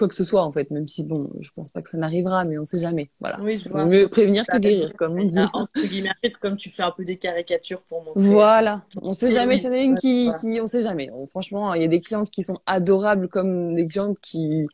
quoi 0.00 0.08
que 0.08 0.14
ce 0.14 0.24
soit 0.24 0.42
en 0.42 0.50
fait, 0.50 0.70
même 0.70 0.88
si 0.88 1.04
bon, 1.04 1.30
je 1.40 1.50
pense 1.54 1.70
pas 1.70 1.82
que 1.82 1.88
ça 1.88 1.98
n'arrivera, 1.98 2.44
mais 2.44 2.58
on 2.58 2.64
sait 2.64 2.80
jamais. 2.80 3.10
Voilà. 3.20 3.38
Oui, 3.40 3.56
je 3.56 3.68
vois. 3.68 3.84
Mieux 3.84 4.08
prévenir 4.08 4.46
que 4.46 4.58
guérir, 4.58 4.94
comme 4.96 5.18
on 5.18 5.24
dit. 5.24 5.38
Entre 5.52 5.86
guillemets, 5.86 6.10
comme 6.40 6.56
tu 6.56 6.70
fais 6.70 6.82
un 6.82 6.90
peu 6.90 7.04
des 7.04 7.18
caricatures 7.18 7.82
pour 7.82 8.02
montrer. 8.02 8.24
Voilà. 8.24 8.82
On 9.02 9.12
sait 9.12 9.30
jamais. 9.30 9.58
S'il 9.58 9.66
y 9.66 9.70
en 9.70 9.74
a 9.74 9.78
une 9.78 9.94
qui, 9.94 10.30
qui, 10.40 10.60
on 10.60 10.66
sait 10.66 10.82
jamais. 10.82 11.10
Franchement, 11.28 11.74
il 11.74 11.82
y 11.82 11.84
a 11.84 11.88
des 11.88 12.00
clientes 12.00 12.30
qui 12.30 12.42
sont 12.42 12.58
adorables 12.66 13.28
comme 13.28 13.74
des 13.74 13.86
clientes 13.86 14.18
qui, 14.20 14.66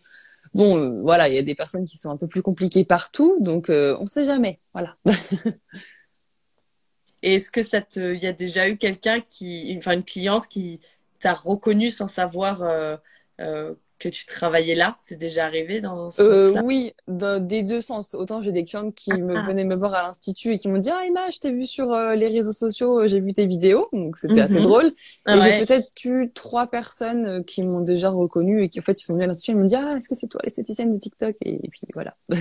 bon, 0.54 0.78
euh, 0.78 1.02
voilà, 1.02 1.28
il 1.28 1.35
y 1.35 1.38
a 1.38 1.42
des 1.42 1.54
personnes 1.54 1.85
qui 1.85 1.99
sont 1.99 2.11
un 2.11 2.16
peu 2.16 2.28
plus 2.28 2.42
compliquées 2.42 2.85
partout, 2.85 3.37
donc 3.40 3.68
euh, 3.68 3.97
on 4.00 4.06
sait 4.06 4.25
jamais. 4.25 4.61
Voilà. 4.73 4.97
Et 7.23 7.35
est-ce 7.35 7.50
que 7.50 7.62
ça 7.62 7.80
te, 7.80 8.14
il 8.14 8.23
y 8.23 8.26
a 8.26 8.33
déjà 8.33 8.68
eu 8.68 8.76
quelqu'un 8.76 9.21
qui, 9.21 9.75
enfin 9.78 9.92
une 9.92 10.04
cliente 10.04 10.47
qui 10.47 10.80
t'a 11.18 11.35
reconnu 11.35 11.90
sans 11.90 12.09
savoir 12.09 12.62
euh, 12.62 12.97
euh, 13.40 13.75
que 13.98 14.08
tu 14.08 14.26
travaillais 14.26 14.74
là 14.74 14.94
C'est 14.98 15.16
déjà 15.16 15.46
arrivé 15.46 15.80
dans 15.80 16.10
ce 16.10 16.22
euh, 16.22 16.60
Oui, 16.62 16.92
des 17.08 17.62
deux 17.62 17.80
sens. 17.80 18.14
Autant 18.14 18.42
j'ai 18.42 18.52
des 18.52 18.64
clientes 18.64 18.94
qui 18.94 19.12
me 19.12 19.36
ah. 19.36 19.46
venaient 19.46 19.64
me 19.64 19.74
voir 19.74 19.94
à 19.94 20.02
l'institut 20.02 20.52
et 20.52 20.58
qui 20.58 20.68
m'ont 20.68 20.78
dit 20.78 20.90
ah 20.90 21.04
Emma, 21.06 21.30
je 21.30 21.38
t'ai 21.38 21.52
vu 21.52 21.64
sur 21.64 21.92
euh, 21.92 22.14
les 22.14 22.28
réseaux 22.28 22.52
sociaux, 22.52 23.06
j'ai 23.06 23.20
vu 23.20 23.32
tes 23.32 23.46
vidéos, 23.46 23.88
donc 23.92 24.16
c'était 24.16 24.40
assez 24.40 24.58
mhm. 24.58 24.62
drôle. 24.62 24.92
Ah 25.24 25.36
et 25.36 25.40
j'ai 25.40 25.60
peut-être 25.60 25.88
eu 26.04 26.30
trois 26.32 26.66
personnes 26.66 27.44
qui 27.44 27.62
m'ont 27.62 27.80
déjà 27.80 28.10
reconnue 28.10 28.62
et 28.62 28.68
qui 28.68 28.78
en 28.80 28.82
fait 28.82 29.00
ils 29.00 29.04
sont 29.04 29.14
venus 29.14 29.24
à 29.24 29.28
l'institut 29.28 29.52
et 29.52 29.54
m'ont 29.54 29.64
dit 29.64 29.76
ah 29.76 29.94
est-ce 29.96 30.08
que 30.08 30.14
c'est 30.14 30.28
toi 30.28 30.40
l'esthéticienne 30.44 30.90
de 30.90 30.98
TikTok? 30.98 31.36
Et, 31.42 31.58
puis 31.68 31.86
voilà. 31.94 32.14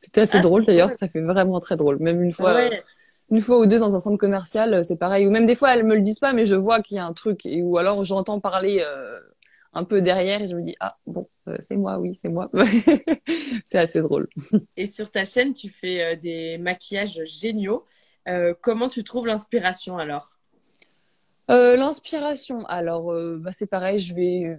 c'était 0.00 0.22
assez 0.22 0.38
ah, 0.38 0.42
drôle 0.42 0.64
d'ailleurs, 0.64 0.90
ça 0.90 1.08
fait 1.08 1.22
vraiment 1.22 1.60
très 1.60 1.76
drôle. 1.76 1.98
Même 2.00 2.22
une 2.22 2.32
fois. 2.32 2.54
Ouais 2.54 2.82
une 3.30 3.40
fois 3.40 3.58
ou 3.58 3.66
deux 3.66 3.78
dans 3.78 3.94
un 3.94 3.98
centre 3.98 4.16
commercial, 4.16 4.74
euh, 4.74 4.82
c'est 4.82 4.96
pareil. 4.96 5.26
Ou 5.26 5.30
même 5.30 5.46
des 5.46 5.54
fois, 5.54 5.74
elles 5.74 5.84
me 5.84 5.94
le 5.94 6.00
disent 6.00 6.18
pas, 6.18 6.32
mais 6.32 6.46
je 6.46 6.54
vois 6.54 6.80
qu'il 6.80 6.96
y 6.96 7.00
a 7.00 7.04
un 7.04 7.12
truc. 7.12 7.44
Et, 7.44 7.62
ou 7.62 7.76
alors, 7.76 8.04
j'entends 8.04 8.40
parler 8.40 8.82
euh, 8.82 9.20
un 9.78 9.84
peu 9.84 10.02
derrière 10.02 10.42
et 10.42 10.46
je 10.46 10.56
me 10.56 10.62
dis, 10.62 10.76
ah 10.80 10.96
bon, 11.06 11.28
euh, 11.48 11.56
c'est 11.60 11.76
moi, 11.76 11.98
oui, 11.98 12.12
c'est 12.12 12.28
moi. 12.28 12.50
c'est 13.66 13.78
assez 13.78 14.00
drôle. 14.00 14.28
Et 14.76 14.86
sur 14.86 15.10
ta 15.10 15.24
chaîne, 15.24 15.52
tu 15.52 15.70
fais 15.70 16.16
des 16.16 16.58
maquillages 16.58 17.20
géniaux. 17.24 17.84
comment 18.60 18.88
tu 18.88 19.04
trouves 19.04 19.26
l'inspiration 19.26 19.98
alors? 19.98 20.38
L'inspiration, 21.48 22.66
alors, 22.66 23.14
bah, 23.38 23.52
c'est 23.52 23.66
pareil, 23.66 23.98
je 23.98 24.14
vais 24.14 24.58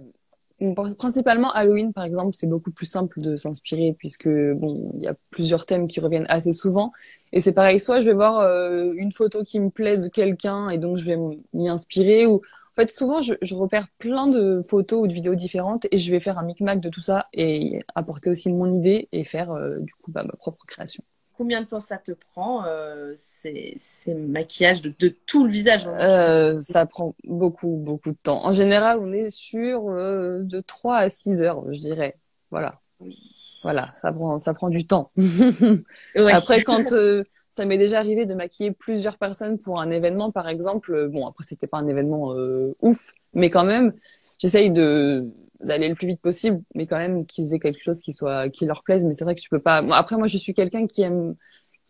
Principalement 0.98 1.50
Halloween, 1.52 1.94
par 1.94 2.04
exemple, 2.04 2.34
c'est 2.34 2.46
beaucoup 2.46 2.70
plus 2.70 2.84
simple 2.84 3.20
de 3.20 3.34
s'inspirer 3.34 3.94
puisque 3.98 4.28
bon, 4.28 4.92
il 4.98 5.04
y 5.04 5.08
a 5.08 5.14
plusieurs 5.30 5.64
thèmes 5.64 5.88
qui 5.88 6.00
reviennent 6.00 6.26
assez 6.28 6.52
souvent. 6.52 6.92
Et 7.32 7.40
c'est 7.40 7.52
pareil, 7.52 7.80
soit 7.80 8.02
je 8.02 8.06
vais 8.06 8.14
voir 8.14 8.40
euh, 8.40 8.92
une 8.96 9.10
photo 9.10 9.42
qui 9.42 9.58
me 9.58 9.70
plaît 9.70 9.96
de 9.96 10.08
quelqu'un 10.08 10.68
et 10.68 10.76
donc 10.76 10.98
je 10.98 11.06
vais 11.06 11.16
m'y 11.54 11.68
inspirer. 11.70 12.26
Ou 12.26 12.36
en 12.36 12.74
fait, 12.76 12.90
souvent 12.90 13.22
je, 13.22 13.34
je, 13.40 13.54
repère 13.54 13.88
plein 13.98 14.26
de 14.26 14.62
photos 14.68 15.04
ou 15.04 15.06
de 15.06 15.14
vidéos 15.14 15.34
différentes 15.34 15.86
et 15.90 15.96
je 15.96 16.10
vais 16.10 16.20
faire 16.20 16.38
un 16.38 16.44
micmac 16.44 16.78
de 16.80 16.90
tout 16.90 17.00
ça 17.00 17.28
et 17.32 17.80
apporter 17.94 18.28
aussi 18.28 18.52
mon 18.52 18.70
idée 18.70 19.08
et 19.12 19.24
faire 19.24 19.52
euh, 19.52 19.78
du 19.78 19.94
coup 19.94 20.10
bah, 20.10 20.24
ma 20.24 20.34
propre 20.34 20.66
création 20.66 21.02
combien 21.40 21.62
de 21.62 21.66
temps 21.66 21.80
ça 21.80 21.96
te 21.96 22.12
prend 22.12 22.66
euh, 22.66 23.14
ces, 23.16 23.72
ces, 23.78 24.12
maquillages 24.12 24.82
de, 24.82 24.92
de, 24.98 25.08
tout 25.08 25.44
le 25.44 25.50
visage 25.50 25.86
euh, 25.86 26.58
Ça 26.60 26.84
prend 26.84 27.14
beaucoup, 27.24 27.76
beaucoup 27.78 28.10
de 28.10 28.18
temps. 28.22 28.44
En 28.44 28.52
général, 28.52 28.98
on 29.00 29.10
est 29.10 29.30
sur 29.30 29.88
euh, 29.88 30.40
de 30.42 30.60
3 30.60 30.98
à 30.98 31.08
6 31.08 31.40
heures, 31.40 31.64
je 31.72 31.80
dirais. 31.80 32.18
Voilà. 32.50 32.82
Oui. 33.00 33.16
Voilà, 33.62 33.88
ça 34.02 34.12
prend, 34.12 34.36
ça 34.36 34.52
prend 34.52 34.68
du 34.68 34.86
temps. 34.86 35.12
Après, 36.14 36.62
quand 36.62 36.92
euh, 36.92 37.24
ça 37.48 37.64
m'est 37.64 37.78
déjà 37.78 38.00
arrivé 38.00 38.26
de 38.26 38.34
maquiller 38.34 38.72
plusieurs 38.72 39.16
personnes 39.16 39.58
pour 39.58 39.80
un 39.80 39.90
événement, 39.90 40.30
par 40.30 40.46
exemple, 40.46 41.08
bon, 41.08 41.26
après, 41.26 41.44
c'était 41.44 41.66
pas 41.66 41.78
un 41.78 41.86
événement 41.86 42.34
ouf, 42.82 43.14
mais 43.32 43.48
quand 43.48 43.64
même, 43.64 43.94
j'essaye 44.38 44.70
de 44.70 45.26
d'aller 45.62 45.88
le 45.88 45.94
plus 45.94 46.06
vite 46.06 46.20
possible, 46.20 46.62
mais 46.74 46.86
quand 46.86 46.98
même 46.98 47.26
qu'ils 47.26 47.54
aient 47.54 47.58
quelque 47.58 47.82
chose 47.82 48.00
qui 48.00 48.12
soit 48.12 48.48
qui 48.48 48.66
leur 48.66 48.82
plaise. 48.82 49.04
Mais 49.04 49.12
c'est 49.12 49.24
vrai 49.24 49.34
que 49.34 49.40
tu 49.40 49.48
peux 49.48 49.60
pas. 49.60 49.78
après, 49.96 50.16
moi, 50.16 50.26
je 50.26 50.38
suis 50.38 50.54
quelqu'un 50.54 50.86
qui 50.86 51.02
aime 51.02 51.34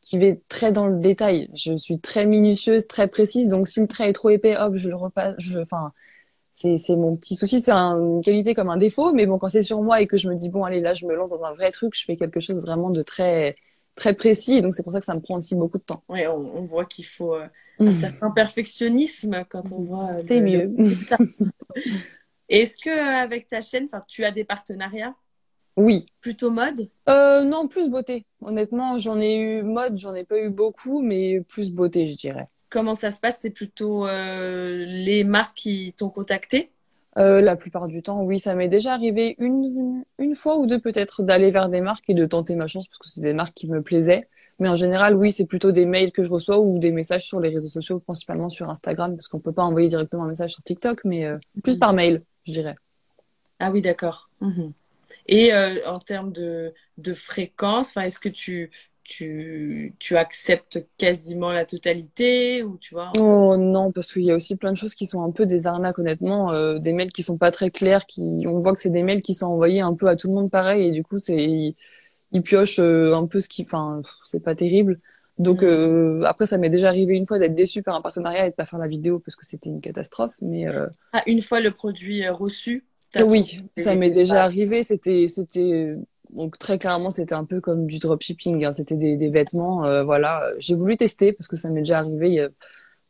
qui 0.02 0.18
va 0.18 0.34
très 0.48 0.72
dans 0.72 0.86
le 0.86 0.98
détail. 0.98 1.50
Je 1.54 1.76
suis 1.76 2.00
très 2.00 2.26
minutieuse, 2.26 2.86
très 2.86 3.08
précise. 3.08 3.48
Donc, 3.48 3.68
si 3.68 3.80
le 3.80 3.86
trait 3.86 4.08
est 4.10 4.12
trop 4.12 4.30
épais, 4.30 4.56
hop, 4.56 4.74
je 4.76 4.88
le 4.88 4.96
repasse. 4.96 5.36
Je, 5.38 5.58
enfin, 5.58 5.92
c'est 6.52 6.76
c'est 6.76 6.96
mon 6.96 7.16
petit 7.16 7.36
souci. 7.36 7.60
C'est 7.60 7.72
une 7.72 8.22
qualité 8.22 8.54
comme 8.54 8.70
un 8.70 8.76
défaut. 8.78 9.12
Mais 9.12 9.26
bon, 9.26 9.38
quand 9.38 9.48
c'est 9.48 9.62
sur 9.62 9.82
moi 9.82 10.00
et 10.00 10.06
que 10.06 10.16
je 10.16 10.28
me 10.28 10.34
dis 10.34 10.48
bon, 10.48 10.64
allez, 10.64 10.80
là, 10.80 10.94
je 10.94 11.06
me 11.06 11.14
lance 11.14 11.30
dans 11.30 11.44
un 11.44 11.52
vrai 11.52 11.70
truc, 11.70 11.94
je 11.94 12.04
fais 12.04 12.16
quelque 12.16 12.40
chose 12.40 12.62
vraiment 12.62 12.90
de 12.90 13.02
très 13.02 13.56
très 13.94 14.14
précis. 14.14 14.54
Et 14.56 14.62
donc, 14.62 14.74
c'est 14.74 14.82
pour 14.82 14.92
ça 14.92 15.00
que 15.00 15.04
ça 15.04 15.14
me 15.14 15.20
prend 15.20 15.36
aussi 15.36 15.54
beaucoup 15.54 15.78
de 15.78 15.84
temps. 15.84 16.02
Oui, 16.08 16.26
on, 16.26 16.62
voit 16.64 16.86
qu'il 16.86 17.06
faut 17.06 17.34
euh, 17.34 17.46
un 17.80 17.92
certain 17.92 18.30
perfectionnisme 18.30 19.44
quand 19.48 19.72
on 19.72 19.82
voit. 19.82 20.10
Euh, 20.12 20.22
c'est 20.26 20.40
mieux. 20.40 20.74
Est-ce 22.50 22.76
que 22.76 22.90
euh, 22.90 23.22
avec 23.22 23.48
ta 23.48 23.60
chaîne, 23.60 23.88
tu 24.08 24.24
as 24.24 24.32
des 24.32 24.44
partenariats? 24.44 25.14
Oui. 25.76 26.06
Plutôt 26.20 26.50
mode? 26.50 26.88
Euh, 27.08 27.44
Non, 27.44 27.68
plus 27.68 27.88
beauté. 27.88 28.26
Honnêtement, 28.42 28.98
j'en 28.98 29.20
ai 29.20 29.36
eu 29.36 29.62
mode, 29.62 29.96
j'en 29.96 30.14
ai 30.14 30.24
pas 30.24 30.38
eu 30.40 30.50
beaucoup, 30.50 31.00
mais 31.00 31.40
plus 31.48 31.70
beauté, 31.70 32.08
je 32.08 32.16
dirais. 32.16 32.48
Comment 32.68 32.96
ça 32.96 33.12
se 33.12 33.20
passe? 33.20 33.38
C'est 33.40 33.50
plutôt 33.50 34.06
euh, 34.06 34.84
les 34.84 35.22
marques 35.24 35.56
qui 35.56 35.94
t'ont 35.96 36.10
contacté? 36.10 36.70
La 37.16 37.54
plupart 37.54 37.86
du 37.86 38.02
temps, 38.02 38.22
oui, 38.22 38.38
ça 38.38 38.54
m'est 38.54 38.68
déjà 38.68 38.94
arrivé 38.94 39.34
une, 39.38 40.04
une 40.18 40.34
fois 40.34 40.56
ou 40.56 40.66
deux 40.66 40.80
peut-être 40.80 41.22
d'aller 41.22 41.50
vers 41.50 41.68
des 41.68 41.82
marques 41.82 42.08
et 42.08 42.14
de 42.14 42.24
tenter 42.24 42.54
ma 42.54 42.66
chance 42.66 42.88
parce 42.88 42.98
que 42.98 43.08
c'est 43.08 43.20
des 43.20 43.34
marques 43.34 43.52
qui 43.52 43.68
me 43.68 43.82
plaisaient. 43.82 44.26
Mais 44.58 44.68
en 44.68 44.74
général, 44.76 45.14
oui, 45.14 45.30
c'est 45.30 45.44
plutôt 45.44 45.70
des 45.70 45.84
mails 45.84 46.12
que 46.12 46.22
je 46.22 46.30
reçois 46.30 46.58
ou 46.60 46.78
des 46.78 46.92
messages 46.92 47.26
sur 47.26 47.38
les 47.38 47.50
réseaux 47.50 47.68
sociaux, 47.68 47.98
principalement 48.00 48.48
sur 48.48 48.70
Instagram, 48.70 49.14
parce 49.14 49.28
qu'on 49.28 49.38
peut 49.38 49.52
pas 49.52 49.64
envoyer 49.64 49.88
directement 49.88 50.24
un 50.24 50.28
message 50.28 50.52
sur 50.52 50.62
TikTok, 50.62 51.04
mais 51.04 51.28
plus 51.62 51.78
par 51.78 51.92
mail 51.92 52.22
je 52.50 52.60
dirais. 52.60 52.76
Ah 53.58 53.70
oui, 53.70 53.82
d'accord. 53.82 54.28
Mhm. 54.40 54.72
Et 55.26 55.52
euh, 55.52 55.86
en 55.86 55.98
termes 55.98 56.32
de, 56.32 56.72
de 56.98 57.12
fréquence, 57.14 57.96
est-ce 57.96 58.18
que 58.18 58.28
tu, 58.28 58.70
tu, 59.04 59.94
tu 59.98 60.16
acceptes 60.16 60.86
quasiment 60.96 61.52
la 61.52 61.64
totalité 61.64 62.62
ou 62.62 62.78
tu 62.78 62.94
vois 62.94 63.12
Oh 63.18 63.56
non, 63.56 63.90
parce 63.92 64.12
qu'il 64.12 64.24
y 64.24 64.30
a 64.30 64.34
aussi 64.34 64.56
plein 64.56 64.72
de 64.72 64.76
choses 64.76 64.94
qui 64.94 65.06
sont 65.06 65.22
un 65.22 65.30
peu 65.30 65.46
des 65.46 65.66
arnaques, 65.66 65.98
honnêtement, 65.98 66.52
euh, 66.52 66.78
des 66.78 66.92
mails 66.92 67.12
qui 67.12 67.22
sont 67.22 67.38
pas 67.38 67.50
très 67.50 67.70
clairs, 67.70 68.06
qui 68.06 68.44
on 68.46 68.58
voit 68.58 68.72
que 68.72 68.80
c'est 68.80 68.90
des 68.90 69.02
mails 69.02 69.22
qui 69.22 69.34
sont 69.34 69.46
envoyés 69.46 69.80
un 69.80 69.94
peu 69.94 70.08
à 70.08 70.16
tout 70.16 70.28
le 70.28 70.34
monde 70.34 70.50
pareil 70.50 70.88
et 70.88 70.90
du 70.90 71.02
coup 71.02 71.18
c'est 71.18 71.74
ils, 72.32 72.42
piochent 72.42 72.78
euh, 72.78 73.14
un 73.14 73.26
peu 73.26 73.40
ce 73.40 73.48
qui, 73.48 73.62
enfin 73.62 74.00
c'est 74.24 74.42
pas 74.42 74.54
terrible. 74.54 75.00
Donc 75.40 75.62
mm. 75.62 76.24
après 76.24 76.46
ça 76.46 76.56
m'est 76.56 76.70
déjà 76.70 76.88
arrivé 76.88 77.16
une 77.16 77.26
fois 77.26 77.40
d'être 77.40 77.54
déçu 77.54 77.82
par 77.82 77.96
un 77.96 78.00
partenariat 78.00 78.46
et 78.46 78.50
de 78.50 78.54
pas 78.54 78.66
faire 78.66 78.78
la 78.78 78.86
vidéo 78.86 79.18
parce 79.18 79.34
que 79.34 79.44
c'était 79.44 79.70
une 79.70 79.80
catastrophe, 79.80 80.36
mais 80.40 80.66
ah, 81.12 81.22
une 81.26 81.42
fois 81.42 81.60
le 81.60 81.72
produit 81.72 82.28
reçu 82.28 82.84
oui, 83.24 83.62
ça 83.76 83.94
m'est 83.94 84.10
déjà 84.10 84.44
arrivé. 84.44 84.82
C'était, 84.82 85.26
c'était 85.26 85.96
donc 86.30 86.58
très 86.58 86.78
clairement, 86.78 87.10
c'était 87.10 87.34
un 87.34 87.44
peu 87.44 87.60
comme 87.60 87.86
du 87.86 87.98
dropshipping. 87.98 88.64
Hein. 88.64 88.72
C'était 88.72 88.94
des, 88.94 89.16
des, 89.16 89.30
vêtements, 89.30 89.84
euh, 89.84 90.04
voilà. 90.04 90.44
J'ai 90.58 90.74
voulu 90.74 90.96
tester 90.96 91.32
parce 91.32 91.48
que 91.48 91.56
ça 91.56 91.70
m'est 91.70 91.80
déjà 91.80 91.98
arrivé. 91.98 92.46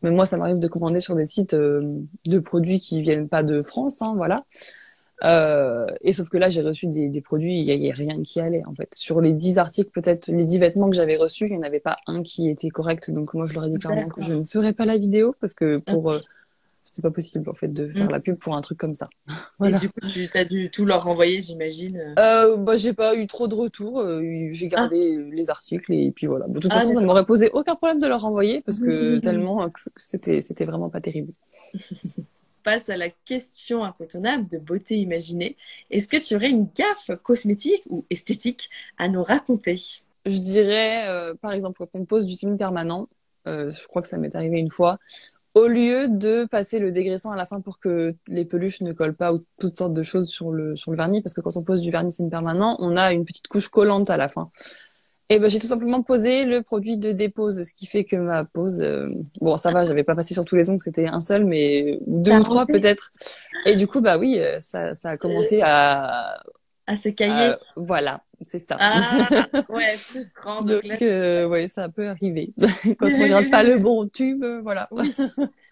Même 0.02 0.14
moi, 0.14 0.24
ça 0.24 0.38
m'arrive 0.38 0.58
de 0.58 0.68
commander 0.68 1.00
sur 1.00 1.14
des 1.14 1.26
sites 1.26 1.54
euh, 1.54 2.00
de 2.24 2.38
produits 2.38 2.80
qui 2.80 3.02
viennent 3.02 3.28
pas 3.28 3.42
de 3.42 3.60
France, 3.60 4.00
hein, 4.00 4.14
voilà. 4.16 4.44
Euh, 5.24 5.86
et 6.00 6.12
sauf 6.12 6.28
que 6.28 6.38
là, 6.38 6.48
j'ai 6.48 6.62
reçu 6.62 6.86
des, 6.86 7.08
des 7.08 7.20
produits, 7.20 7.60
il 7.60 7.64
y, 7.66 7.90
a 7.90 7.94
rien 7.94 8.20
qui 8.22 8.40
allait 8.40 8.62
en 8.66 8.74
fait. 8.74 8.94
Sur 8.94 9.20
les 9.20 9.32
dix 9.32 9.58
articles, 9.58 9.90
peut-être 9.90 10.28
les 10.28 10.44
dix 10.44 10.58
vêtements 10.58 10.88
que 10.90 10.96
j'avais 10.96 11.16
reçus, 11.16 11.46
il 11.46 11.52
n'y 11.52 11.58
en 11.58 11.62
avait 11.62 11.80
pas 11.80 11.96
un 12.06 12.22
qui 12.22 12.48
était 12.48 12.70
correct. 12.70 13.10
Donc 13.10 13.34
moi, 13.34 13.46
je 13.46 13.52
leur 13.54 13.66
ai 13.66 13.70
dit 13.70 13.78
clairement 13.78 14.08
que 14.08 14.22
je 14.22 14.32
ne 14.34 14.44
ferais 14.44 14.72
pas 14.72 14.86
la 14.86 14.96
vidéo 14.96 15.34
parce 15.40 15.54
que 15.54 15.78
pour 15.78 16.14
c'est 16.82 17.02
pas 17.02 17.10
possible 17.10 17.48
en 17.48 17.54
fait 17.54 17.68
de 17.72 17.88
faire 17.88 18.08
Mm. 18.08 18.12
la 18.12 18.20
pub 18.20 18.36
pour 18.36 18.56
un 18.56 18.60
truc 18.62 18.78
comme 18.78 18.94
ça. 18.94 19.08
Et 19.28 19.32
Voilà. 19.58 19.78
du 19.78 19.88
coup, 19.90 20.00
tu 20.12 20.28
as 20.34 20.44
dû 20.44 20.70
tout 20.70 20.84
leur 20.86 21.04
renvoyer, 21.04 21.40
j'imagine. 21.40 22.14
Euh, 22.18 22.56
bah, 22.56 22.76
j'ai 22.76 22.94
pas 22.94 23.14
eu 23.14 23.26
trop 23.26 23.46
de 23.46 23.54
retours. 23.54 24.00
euh, 24.00 24.22
j'ai 24.50 24.66
gardé 24.68 25.16
les 25.30 25.50
articles 25.50 25.92
et 25.92 26.10
puis 26.10 26.26
voilà. 26.26 26.48
De 26.48 26.58
toute 26.58 26.70
Ah, 26.72 26.74
façon, 26.74 26.88
ça 26.88 26.94
d'accord. 26.94 27.06
m'aurait 27.06 27.24
posé 27.26 27.50
aucun 27.52 27.76
problème 27.76 28.00
de 28.00 28.06
leur 28.08 28.22
renvoyer 28.22 28.62
parce 28.62 28.80
que 28.80 29.14
Mhm. 29.16 29.20
tellement 29.20 29.62
euh, 29.62 29.68
c'était 29.96 30.40
c'était 30.40 30.64
vraiment 30.64 30.88
pas 30.90 31.00
terrible. 31.00 31.32
passe 32.62 32.88
à 32.88 32.96
la 32.96 33.10
question 33.10 33.84
incontournable 33.84 34.46
de 34.48 34.58
beauté 34.58 34.96
imaginée. 34.96 35.56
Est-ce 35.90 36.08
que 36.08 36.16
tu 36.16 36.34
aurais 36.34 36.50
une 36.50 36.68
gaffe 36.74 37.10
cosmétique 37.22 37.82
ou 37.88 38.04
esthétique 38.10 38.70
à 38.98 39.08
nous 39.08 39.22
raconter? 39.22 39.76
Je 40.26 40.38
dirais, 40.38 41.08
euh, 41.08 41.34
par 41.34 41.52
exemple, 41.52 41.78
quand 41.78 41.98
on 41.98 42.04
pose 42.04 42.26
du 42.26 42.36
semi 42.36 42.56
permanent, 42.56 43.08
euh, 43.46 43.70
je 43.70 43.86
crois 43.88 44.02
que 44.02 44.08
ça 44.08 44.18
m'est 44.18 44.34
arrivé 44.34 44.58
une 44.58 44.70
fois, 44.70 44.98
au 45.54 45.66
lieu 45.66 46.08
de 46.08 46.46
passer 46.50 46.78
le 46.78 46.92
dégraissant 46.92 47.30
à 47.32 47.36
la 47.36 47.46
fin 47.46 47.60
pour 47.60 47.80
que 47.80 48.14
les 48.28 48.44
peluches 48.44 48.82
ne 48.82 48.92
collent 48.92 49.16
pas 49.16 49.32
ou 49.32 49.44
toutes 49.58 49.76
sortes 49.76 49.94
de 49.94 50.02
choses 50.02 50.28
sur 50.28 50.52
le, 50.52 50.76
sur 50.76 50.90
le 50.90 50.96
vernis, 50.96 51.22
parce 51.22 51.34
que 51.34 51.40
quand 51.40 51.56
on 51.56 51.64
pose 51.64 51.80
du 51.80 51.90
vernis 51.90 52.12
semi 52.12 52.30
permanent, 52.30 52.76
on 52.78 52.96
a 52.96 53.12
une 53.12 53.24
petite 53.24 53.48
couche 53.48 53.68
collante 53.68 54.10
à 54.10 54.16
la 54.16 54.28
fin. 54.28 54.50
Et 55.30 55.38
ben, 55.38 55.48
j'ai 55.48 55.60
tout 55.60 55.68
simplement 55.68 56.02
posé 56.02 56.44
le 56.44 56.62
produit 56.62 56.98
de 56.98 57.12
dépose, 57.12 57.62
ce 57.64 57.72
qui 57.74 57.86
fait 57.86 58.04
que 58.04 58.16
ma 58.16 58.44
pose, 58.44 58.82
euh, 58.82 59.08
bon, 59.40 59.56
ça 59.56 59.70
va, 59.70 59.84
j'avais 59.84 60.04
pas 60.04 60.16
passé 60.16 60.34
sur 60.34 60.44
tous 60.44 60.56
les 60.56 60.70
ongles, 60.70 60.80
c'était 60.82 61.06
un 61.06 61.20
seul, 61.20 61.44
mais 61.46 62.00
deux 62.08 62.32
ou 62.32 62.42
trois 62.42 62.66
peut-être. 62.66 63.12
Et 63.64 63.76
du 63.76 63.86
coup, 63.86 64.00
bah 64.00 64.18
oui, 64.18 64.38
euh, 64.40 64.58
ça, 64.60 64.94
ça 64.94 65.10
a 65.10 65.16
commencé 65.16 65.60
à, 65.62 66.34
à 66.86 66.94
à- 67.26 67.58
voilà, 67.76 68.24
c'est 68.46 68.58
ça. 68.58 68.78
Ah, 68.78 69.28
ouais, 69.68 69.98
frustrant. 70.10 70.62
Donc 70.62 70.82
Donc, 70.84 71.02
euh, 71.02 71.46
ouais, 71.46 71.66
ça 71.68 71.88
peut 71.88 72.08
arriver. 72.08 72.52
Quand 72.98 73.10
on 73.18 73.22
regarde 73.22 73.48
pas 73.50 73.62
le 73.62 73.78
bon 73.78 74.08
tube, 74.08 74.42
euh, 74.42 74.60
voilà. 74.62 74.88
oui, 74.90 75.14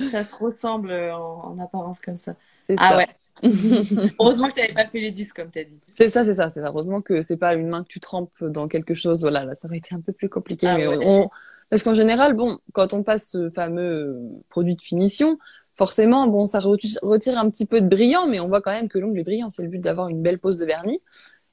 ça 0.07 0.25
se 0.25 0.35
ressemble 0.35 0.93
en, 0.93 1.45
en 1.53 1.59
apparence 1.59 2.01
comme 2.01 2.17
ça. 2.17 2.35
C'est 2.63 2.77
Ah 2.77 2.89
ça. 2.89 2.97
ouais. 2.97 3.07
Heureusement 4.21 4.49
que 4.49 4.55
tu 4.55 4.61
n'avais 4.61 4.75
pas 4.75 4.87
fait 4.87 5.01
les 5.01 5.11
10 5.11 5.33
comme 5.33 5.51
tu 5.51 5.59
as 5.59 5.65
dit. 5.65 5.79
C'est 5.91 6.09
ça, 6.09 6.25
c'est 6.25 6.35
ça, 6.35 6.49
c'est 6.49 6.61
ça. 6.61 6.69
Heureusement 6.69 7.01
que 7.01 7.23
c'est 7.23 7.37
pas 7.37 7.55
une 7.55 7.69
main 7.69 7.83
que 7.83 7.89
tu 7.89 8.01
trempes 8.01 8.43
dans 8.43 8.69
quelque 8.69 8.95
chose. 8.95 9.23
Voilà, 9.23 9.45
là, 9.45 9.55
ça 9.55 9.69
aurait 9.69 9.79
été 9.79 9.95
un 9.95 10.01
peu 10.01 10.13
plus 10.13 10.29
compliqué. 10.29 10.67
Ah 10.67 10.77
mais 10.77 10.87
ouais. 10.87 10.99
on... 11.07 11.31
Parce 11.71 11.83
qu'en 11.83 11.95
général, 11.95 12.35
bon, 12.35 12.59
quand 12.73 12.95
on 12.95 13.03
passe 13.03 13.31
ce 13.31 13.51
fameux 13.51 14.19
produit 14.49 14.75
de 14.75 14.83
finition, 14.83 15.39
forcément, 15.77 16.27
bon, 16.27 16.47
ça 16.47 16.61
retire 16.61 17.39
un 17.39 17.51
petit 17.51 17.67
peu 17.67 17.81
de 17.81 17.89
brillant, 17.89 18.27
mais 18.27 18.41
on 18.41 18.49
voit 18.49 18.63
quand 18.63 18.73
même 18.73 18.89
que 18.89 18.99
l'ongle 18.99 19.21
est 19.21 19.25
brillant. 19.25 19.51
C'est 19.51 19.63
le 19.63 19.69
but 19.69 19.81
d'avoir 19.81 20.09
une 20.09 20.23
belle 20.23 20.39
pose 20.39 20.59
de 20.59 20.65
vernis. 20.65 21.01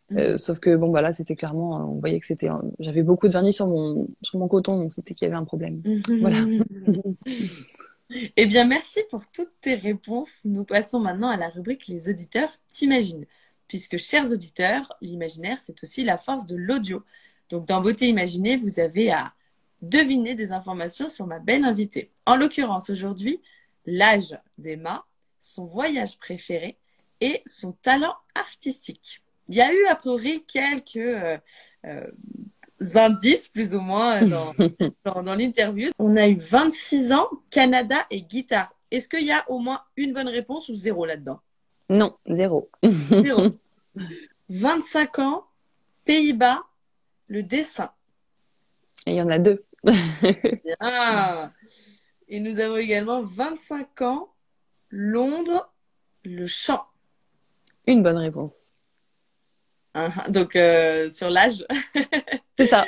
Mm. 0.09 0.17
Euh, 0.17 0.37
sauf 0.37 0.59
que 0.59 0.75
bon, 0.75 0.89
voilà, 0.89 1.11
c'était 1.11 1.35
clairement, 1.35 1.79
euh, 1.79 1.83
on 1.83 1.99
voyait 1.99 2.19
que 2.19 2.25
c'était, 2.25 2.49
j'avais 2.79 3.03
beaucoup 3.03 3.27
de 3.27 3.33
vernis 3.33 3.53
sur 3.53 3.67
mon 3.67 4.07
sur 4.21 4.39
mon 4.39 4.47
coton, 4.47 4.77
donc 4.77 4.91
c'était 4.91 5.13
qu'il 5.13 5.27
y 5.27 5.31
avait 5.31 5.39
un 5.39 5.45
problème. 5.45 5.81
Voilà. 6.21 6.37
Eh 8.09 8.45
bien, 8.45 8.65
merci 8.65 9.01
pour 9.09 9.29
toutes 9.31 9.53
tes 9.61 9.75
réponses. 9.75 10.41
Nous 10.45 10.63
passons 10.63 10.99
maintenant 10.99 11.29
à 11.29 11.37
la 11.37 11.49
rubrique 11.49 11.87
Les 11.87 12.09
auditeurs 12.09 12.51
t'imaginent. 12.69 13.25
Puisque, 13.67 13.97
chers 13.97 14.31
auditeurs, 14.31 14.93
l'imaginaire, 15.01 15.59
c'est 15.59 15.81
aussi 15.81 16.03
la 16.03 16.17
force 16.17 16.45
de 16.45 16.55
l'audio. 16.55 17.03
Donc, 17.49 17.67
dans 17.67 17.81
Beauté 17.81 18.07
Imaginée, 18.07 18.57
vous 18.57 18.79
avez 18.79 19.11
à 19.11 19.33
deviner 19.81 20.35
des 20.35 20.51
informations 20.51 21.09
sur 21.09 21.25
ma 21.25 21.39
belle 21.39 21.65
invitée. 21.65 22.11
En 22.27 22.35
l'occurrence, 22.35 22.91
aujourd'hui, 22.91 23.41
l'âge 23.85 24.37
d'Emma, 24.59 25.05
son 25.39 25.65
voyage 25.65 26.19
préféré 26.19 26.77
et 27.21 27.41
son 27.47 27.71
talent 27.71 28.15
artistique. 28.35 29.23
Il 29.49 29.55
y 29.55 29.61
a 29.61 29.73
eu, 29.73 29.85
a 29.87 29.95
priori, 29.95 30.43
quelques 30.45 30.97
euh, 30.97 31.37
euh, 31.85 32.07
indices, 32.95 33.49
plus 33.49 33.73
ou 33.75 33.79
moins, 33.79 34.23
euh, 34.23 34.27
dans, 34.27 34.83
dans, 35.13 35.23
dans 35.23 35.35
l'interview. 35.35 35.91
On 35.99 36.15
a 36.17 36.27
eu 36.27 36.37
26 36.37 37.13
ans, 37.13 37.29
Canada 37.49 38.05
et 38.11 38.21
guitare. 38.21 38.73
Est-ce 38.91 39.07
qu'il 39.07 39.25
y 39.25 39.31
a 39.31 39.43
au 39.49 39.59
moins 39.59 39.81
une 39.97 40.13
bonne 40.13 40.27
réponse 40.27 40.69
ou 40.69 40.75
zéro 40.75 41.05
là-dedans? 41.05 41.39
Non, 41.89 42.15
zéro. 42.29 42.69
Zéro. 42.83 43.49
25 44.49 45.19
ans, 45.19 45.45
Pays-Bas, 46.05 46.63
le 47.27 47.43
dessin. 47.43 47.91
Et 49.07 49.11
il 49.11 49.15
y 49.15 49.21
en 49.21 49.29
a 49.29 49.39
deux. 49.39 49.63
Bien. 49.83 51.53
Et 52.27 52.39
nous 52.39 52.59
avons 52.59 52.77
également 52.77 53.21
25 53.21 54.01
ans, 54.01 54.33
Londres, 54.89 55.71
le 56.23 56.47
chant. 56.47 56.83
Une 57.87 58.01
bonne 58.01 58.17
réponse. 58.17 58.73
Hein, 59.95 60.11
Donc, 60.29 60.55
euh, 60.55 61.09
sur 61.09 61.29
l'âge, 61.29 61.65
C'est 62.57 62.67
ça. 62.67 62.85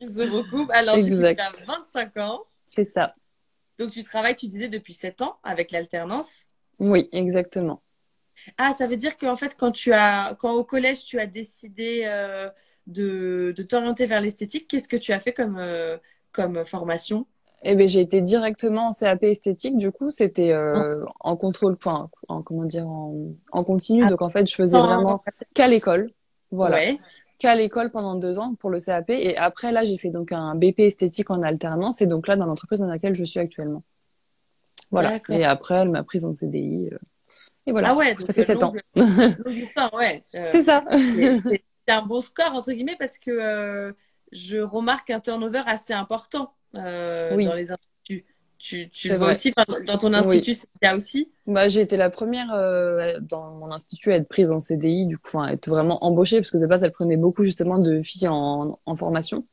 ils 0.00 0.10
se 0.14 0.30
recoupent. 0.30 0.70
Alors, 0.72 0.96
coup, 0.96 1.02
tu 1.04 1.12
Exact. 1.12 1.40
as 1.40 1.50
25 1.66 2.16
ans. 2.18 2.44
C'est 2.66 2.84
ça. 2.84 3.14
Donc, 3.78 3.90
tu 3.90 4.04
travailles, 4.04 4.36
tu 4.36 4.46
disais, 4.46 4.68
depuis 4.68 4.94
7 4.94 5.22
ans 5.22 5.38
avec 5.42 5.70
l'alternance. 5.72 6.46
Oui, 6.78 7.08
exactement. 7.12 7.82
Ah, 8.58 8.72
ça 8.76 8.86
veut 8.86 8.96
dire 8.96 9.16
qu'en 9.16 9.36
fait, 9.36 9.56
quand 9.56 9.72
tu 9.72 9.92
as, 9.92 10.36
quand 10.38 10.52
au 10.54 10.64
collège, 10.64 11.04
tu 11.04 11.18
as 11.20 11.26
décidé 11.26 12.02
euh, 12.06 12.50
de, 12.86 13.52
de 13.56 13.62
t'orienter 13.62 14.06
vers 14.06 14.20
l'esthétique, 14.20 14.68
qu'est-ce 14.68 14.88
que 14.88 14.96
tu 14.96 15.12
as 15.12 15.20
fait 15.20 15.32
comme, 15.32 15.58
euh, 15.58 15.96
comme 16.32 16.64
formation? 16.64 17.26
Eh 17.64 17.74
ben, 17.76 17.86
j'ai 17.86 18.00
été 18.00 18.20
directement 18.20 18.88
en 18.88 18.92
CAP 18.92 19.22
esthétique. 19.24 19.76
Du 19.76 19.92
coup, 19.92 20.10
c'était 20.10 20.52
euh, 20.52 20.98
en 21.20 21.36
contrôle, 21.36 21.74
enfin, 21.74 22.10
en 22.28 22.42
comment 22.42 22.64
dire, 22.64 22.88
en, 22.88 23.14
en 23.52 23.64
continu. 23.64 24.04
Ah, 24.04 24.08
Donc, 24.08 24.20
en 24.22 24.30
fait, 24.30 24.48
je 24.50 24.54
faisais 24.54 24.78
vraiment 24.78 25.22
qu'à 25.54 25.68
l'école. 25.68 26.10
Voilà. 26.50 26.76
Ouais. 26.76 26.98
Qu'à 27.38 27.54
l'école 27.54 27.90
pendant 27.90 28.16
deux 28.16 28.38
ans 28.38 28.54
pour 28.56 28.70
le 28.70 28.80
CAP. 28.80 29.10
Et 29.10 29.36
après, 29.36 29.70
là, 29.72 29.84
j'ai 29.84 29.96
fait 29.96 30.10
donc 30.10 30.32
un 30.32 30.54
BP 30.56 30.80
esthétique 30.80 31.30
en 31.30 31.42
alternance. 31.42 32.00
Et 32.02 32.06
donc 32.06 32.26
là, 32.26 32.36
dans 32.36 32.46
l'entreprise 32.46 32.80
dans 32.80 32.86
laquelle 32.86 33.14
je 33.14 33.24
suis 33.24 33.38
actuellement. 33.40 33.82
Voilà. 34.90 35.18
Et 35.30 35.44
après, 35.44 35.76
elle 35.76 35.90
m'a 35.90 36.02
prise 36.02 36.24
en 36.24 36.34
CDI. 36.34 36.90
euh, 36.92 36.98
Et 37.66 37.72
voilà. 37.72 37.90
Ah 37.90 37.96
ouais, 37.96 38.14
ça 38.18 38.32
fait 38.32 38.44
sept 38.44 38.62
ans. 38.62 38.72
ouais. 38.96 40.24
Euh, 40.34 40.46
C'est 40.50 40.62
ça. 40.62 40.84
c'est 40.90 41.62
un 41.92 42.02
bon 42.02 42.20
score, 42.20 42.54
entre 42.54 42.72
guillemets, 42.72 42.96
parce 42.98 43.18
que 43.18 43.30
euh, 43.30 43.92
je 44.32 44.58
remarque 44.58 45.10
un 45.10 45.20
turnover 45.20 45.62
assez 45.66 45.92
important 45.92 46.52
euh, 46.74 47.36
Oui. 47.36 47.44
dans 47.44 47.54
les 47.54 47.70
instituts. 47.70 48.24
Tu, 48.58 48.88
le 49.08 49.16
vois 49.16 49.26
vrai. 49.26 49.34
aussi, 49.34 49.52
enfin, 49.56 49.82
dans 49.84 49.98
ton 49.98 50.12
institut, 50.14 50.54
c'est 50.54 50.68
le 50.74 50.78
cas 50.78 50.94
aussi. 50.94 51.32
Bah, 51.48 51.66
j'ai 51.66 51.80
été 51.80 51.96
la 51.96 52.10
première 52.10 52.52
euh, 52.54 53.18
dans 53.20 53.50
mon 53.56 53.72
institut 53.72 54.12
à 54.12 54.16
être 54.16 54.28
prise 54.28 54.52
en 54.52 54.60
CDI, 54.60 55.06
du 55.08 55.18
coup, 55.18 55.30
enfin, 55.36 55.46
à 55.48 55.52
être 55.52 55.68
vraiment 55.68 55.98
embauchée, 56.04 56.36
parce 56.36 56.52
que 56.52 56.58
de 56.58 56.66
base, 56.66 56.84
elle 56.84 56.92
prenait 56.92 57.16
beaucoup 57.16 57.42
justement 57.44 57.78
de 57.78 58.02
filles 58.02 58.28
en, 58.28 58.78
en 58.86 58.96
formation, 58.96 59.44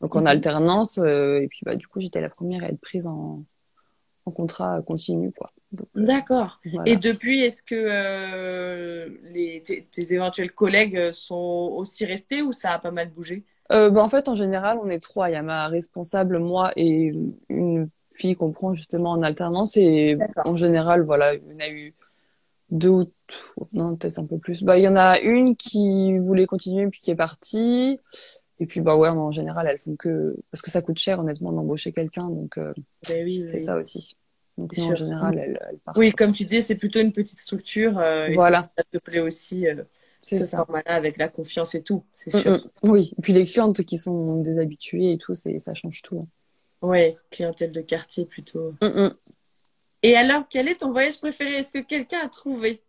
donc 0.00 0.16
en 0.16 0.22
Mhm. 0.22 0.26
alternance, 0.28 0.98
euh, 0.98 1.40
et 1.42 1.48
puis 1.48 1.60
bah, 1.66 1.76
du 1.76 1.86
coup, 1.88 2.00
j'étais 2.00 2.22
la 2.22 2.30
première 2.30 2.64
à 2.64 2.68
être 2.68 2.80
prise 2.80 3.06
en, 3.06 3.44
en 4.24 4.30
contrat 4.30 4.80
continu, 4.82 5.32
quoi. 5.32 5.52
D'accord. 5.94 6.60
voilà. 6.64 6.90
Et 6.90 6.96
depuis, 6.96 7.40
est-ce 7.40 7.62
que 7.62 7.74
euh, 7.74 9.08
les, 9.24 9.62
tes, 9.62 9.84
tes 9.90 10.14
éventuels 10.14 10.52
collègues 10.52 11.12
sont 11.12 11.70
aussi 11.76 12.06
restés 12.06 12.42
ou 12.42 12.52
ça 12.52 12.72
a 12.72 12.78
pas 12.78 12.92
mal 12.92 13.10
bougé? 13.10 13.44
Euh, 13.72 13.90
bah, 13.90 14.02
en 14.02 14.08
fait, 14.08 14.28
en 14.28 14.34
général, 14.34 14.78
on 14.82 14.88
est 14.90 14.98
trois. 14.98 15.30
Il 15.30 15.32
y 15.32 15.36
a 15.36 15.42
ma 15.42 15.68
responsable, 15.68 16.38
moi 16.38 16.72
et 16.76 17.12
une 17.48 17.88
fille 18.14 18.36
qu'on 18.36 18.52
prend 18.52 18.74
justement 18.74 19.10
en 19.12 19.22
alternance, 19.22 19.76
et 19.76 20.16
en 20.44 20.54
général, 20.56 21.02
voilà, 21.02 21.34
il 21.34 21.42
y 21.50 21.54
en 21.54 21.58
a 21.60 21.68
eu 21.70 21.94
deux 22.70 22.88
ou 22.88 23.04
non, 23.72 23.96
peut-être 23.96 24.18
un 24.18 24.26
peu 24.26 24.38
plus. 24.38 24.62
Bah, 24.62 24.78
il 24.78 24.84
y 24.84 24.88
en 24.88 24.96
a 24.96 25.18
une 25.20 25.56
qui 25.56 26.16
voulait 26.18 26.46
continuer 26.46 26.86
puis 26.88 27.00
qui 27.00 27.10
est 27.10 27.16
partie. 27.16 27.98
Et 28.60 28.66
puis, 28.66 28.80
bah 28.80 28.96
ouais, 28.96 29.08
en 29.08 29.32
général, 29.32 29.66
elles 29.68 29.80
font 29.80 29.96
que, 29.96 30.36
parce 30.52 30.62
que 30.62 30.70
ça 30.70 30.80
coûte 30.80 30.98
cher, 30.98 31.18
honnêtement, 31.18 31.52
d'embaucher 31.52 31.90
quelqu'un. 31.92 32.28
Donc, 32.28 32.56
euh, 32.56 32.72
Ben 33.08 33.24
oui, 33.24 33.44
c'est 33.48 33.56
oui. 33.56 33.62
ça 33.62 33.76
aussi. 33.76 34.16
Donc, 34.56 34.76
non, 34.78 34.90
en 34.90 34.94
général, 34.94 35.36
elles, 35.38 35.58
elles 35.68 35.78
partent. 35.78 35.98
Oui, 35.98 36.12
comme 36.12 36.32
tu 36.32 36.44
disais, 36.44 36.60
c'est 36.60 36.76
plutôt 36.76 37.00
une 37.00 37.10
petite 37.10 37.38
structure. 37.40 37.98
euh, 37.98 38.26
et 38.26 38.34
Voilà. 38.34 38.62
ça, 38.62 38.68
ça 38.78 38.84
te 38.92 38.98
plaît 38.98 39.18
aussi, 39.18 39.66
euh, 39.66 39.82
ce 40.24 40.46
ça. 40.46 40.58
format-là, 40.58 40.94
avec 40.94 41.16
la 41.18 41.28
confiance 41.28 41.74
et 41.74 41.82
tout, 41.82 42.04
c'est 42.14 42.34
Mm, 42.34 42.40
sûr. 42.40 42.52
mm. 42.52 42.88
Oui. 42.90 43.12
Et 43.18 43.22
puis, 43.22 43.32
les 43.32 43.44
clientes 43.46 43.82
qui 43.84 43.98
sont 43.98 44.40
des 44.40 44.58
habituées 44.58 45.12
et 45.12 45.18
tout, 45.18 45.34
c'est, 45.34 45.58
ça 45.58 45.74
change 45.74 46.02
tout. 46.02 46.26
Ouais, 46.82 47.16
clientèle 47.30 47.72
de 47.72 47.80
quartier 47.80 48.24
plutôt. 48.26 48.74
Mm. 48.82 49.08
Et 50.02 50.16
alors, 50.16 50.48
quel 50.48 50.68
est 50.68 50.80
ton 50.80 50.92
voyage 50.92 51.18
préféré? 51.18 51.54
Est-ce 51.56 51.72
que 51.72 51.78
quelqu'un 51.78 52.18
a 52.24 52.28
trouvé? 52.28 52.82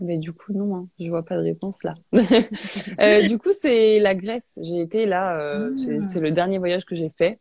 Mais 0.00 0.16
du 0.18 0.32
coup, 0.32 0.52
non, 0.54 0.74
hein. 0.76 0.88
Je 0.98 1.08
vois 1.10 1.22
pas 1.24 1.36
de 1.36 1.42
réponse 1.42 1.82
là. 1.84 1.94
Euh, 3.00 3.26
du 3.28 3.38
coup, 3.38 3.50
c'est 3.52 3.98
la 3.98 4.14
Grèce. 4.14 4.58
J'ai 4.62 4.80
été 4.80 5.04
là, 5.06 5.38
euh, 5.38 5.74
Ah. 5.74 6.00
c'est, 6.00 6.20
le 6.20 6.30
dernier 6.30 6.58
voyage 6.58 6.84
que 6.86 6.94
j'ai 6.94 7.10
fait, 7.10 7.38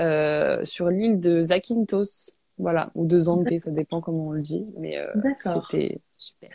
euh, 0.00 0.64
sur 0.64 0.88
l'île 0.88 1.18
de 1.20 1.42
Zakynthos. 1.42 2.30
Voilà, 2.58 2.90
ou 2.94 3.06
de 3.06 3.16
Zante, 3.16 3.58
ça 3.58 3.70
dépend 3.72 4.00
comment 4.00 4.28
on 4.28 4.30
le 4.32 4.42
dit, 4.42 4.72
mais 4.78 4.96
c'était 5.42 6.00
super. 6.16 6.50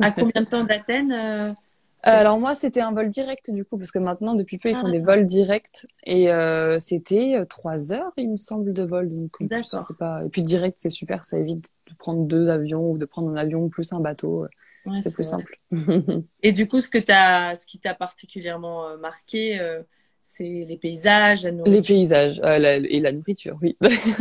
À 0.00 0.10
combien 0.10 0.42
de 0.42 0.48
temps 0.48 0.64
d'Athènes? 0.64 1.12
euh, 1.12 1.52
Euh, 2.06 2.10
alors 2.10 2.38
moi, 2.38 2.54
c'était 2.54 2.80
un 2.82 2.92
vol 2.92 3.08
direct 3.08 3.50
du 3.50 3.64
coup, 3.64 3.78
parce 3.78 3.90
que 3.90 3.98
maintenant, 3.98 4.34
depuis 4.34 4.58
peu, 4.58 4.68
ils 4.70 4.76
font 4.76 4.88
Ah. 4.88 4.92
des 4.92 5.00
vols 5.00 5.26
directs, 5.26 5.86
et 6.04 6.30
euh, 6.32 6.78
c'était 6.78 7.34
euh, 7.36 7.44
trois 7.44 7.92
heures, 7.92 8.12
il 8.16 8.30
me 8.30 8.36
semble, 8.36 8.72
de 8.72 8.82
vol. 8.84 9.12
Donc, 9.14 9.30
pas... 9.98 10.22
Et 10.24 10.28
puis 10.28 10.42
direct, 10.42 10.76
c'est 10.78 10.90
super, 10.90 11.24
ça 11.24 11.38
évite 11.38 11.70
de 11.90 11.94
prendre 11.96 12.24
deux 12.26 12.48
avions 12.48 12.90
ou 12.92 12.98
de 12.98 13.06
prendre 13.06 13.30
un 13.30 13.36
avion 13.36 13.68
plus 13.68 13.92
un 13.92 14.00
bateau. 14.00 14.46
Ouais, 14.84 14.98
c'est 14.98 15.12
plus 15.12 15.24
vrai. 15.24 15.30
simple. 15.32 15.58
Et 16.42 16.52
du 16.52 16.68
coup, 16.68 16.80
ce 16.80 16.88
que 16.88 16.98
t'as, 16.98 17.56
ce 17.56 17.66
qui 17.66 17.80
t'a 17.80 17.94
particulièrement 17.94 18.96
marqué, 18.98 19.58
euh, 19.58 19.82
C'est 20.28 20.66
les 20.68 20.76
paysages, 20.76 21.44
la 21.44 21.50
Les 21.50 21.56
nourriture. 21.56 21.94
paysages 21.94 22.40
euh, 22.44 22.58
la- 22.58 22.76
et 22.76 23.00
la 23.00 23.12
nourriture, 23.12 23.56
oui. 23.62 23.76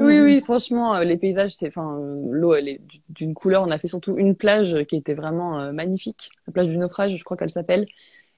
Oui, 0.00 0.20
oui, 0.20 0.40
franchement, 0.40 0.94
euh, 0.94 1.02
les 1.04 1.16
paysages, 1.16 1.52
c'est, 1.56 1.66
enfin, 1.68 1.98
euh, 1.98 2.22
l'eau, 2.30 2.54
elle 2.54 2.68
est 2.68 2.80
d'une 3.08 3.34
couleur. 3.34 3.62
On 3.62 3.70
a 3.70 3.78
fait 3.78 3.88
surtout 3.88 4.16
une 4.18 4.36
plage 4.36 4.84
qui 4.84 4.96
était 4.96 5.14
vraiment 5.14 5.58
euh, 5.58 5.72
magnifique, 5.72 6.30
la 6.46 6.52
plage 6.52 6.68
du 6.68 6.78
naufrage, 6.78 7.16
je 7.16 7.24
crois 7.24 7.36
qu'elle 7.36 7.50
s'appelle. 7.50 7.86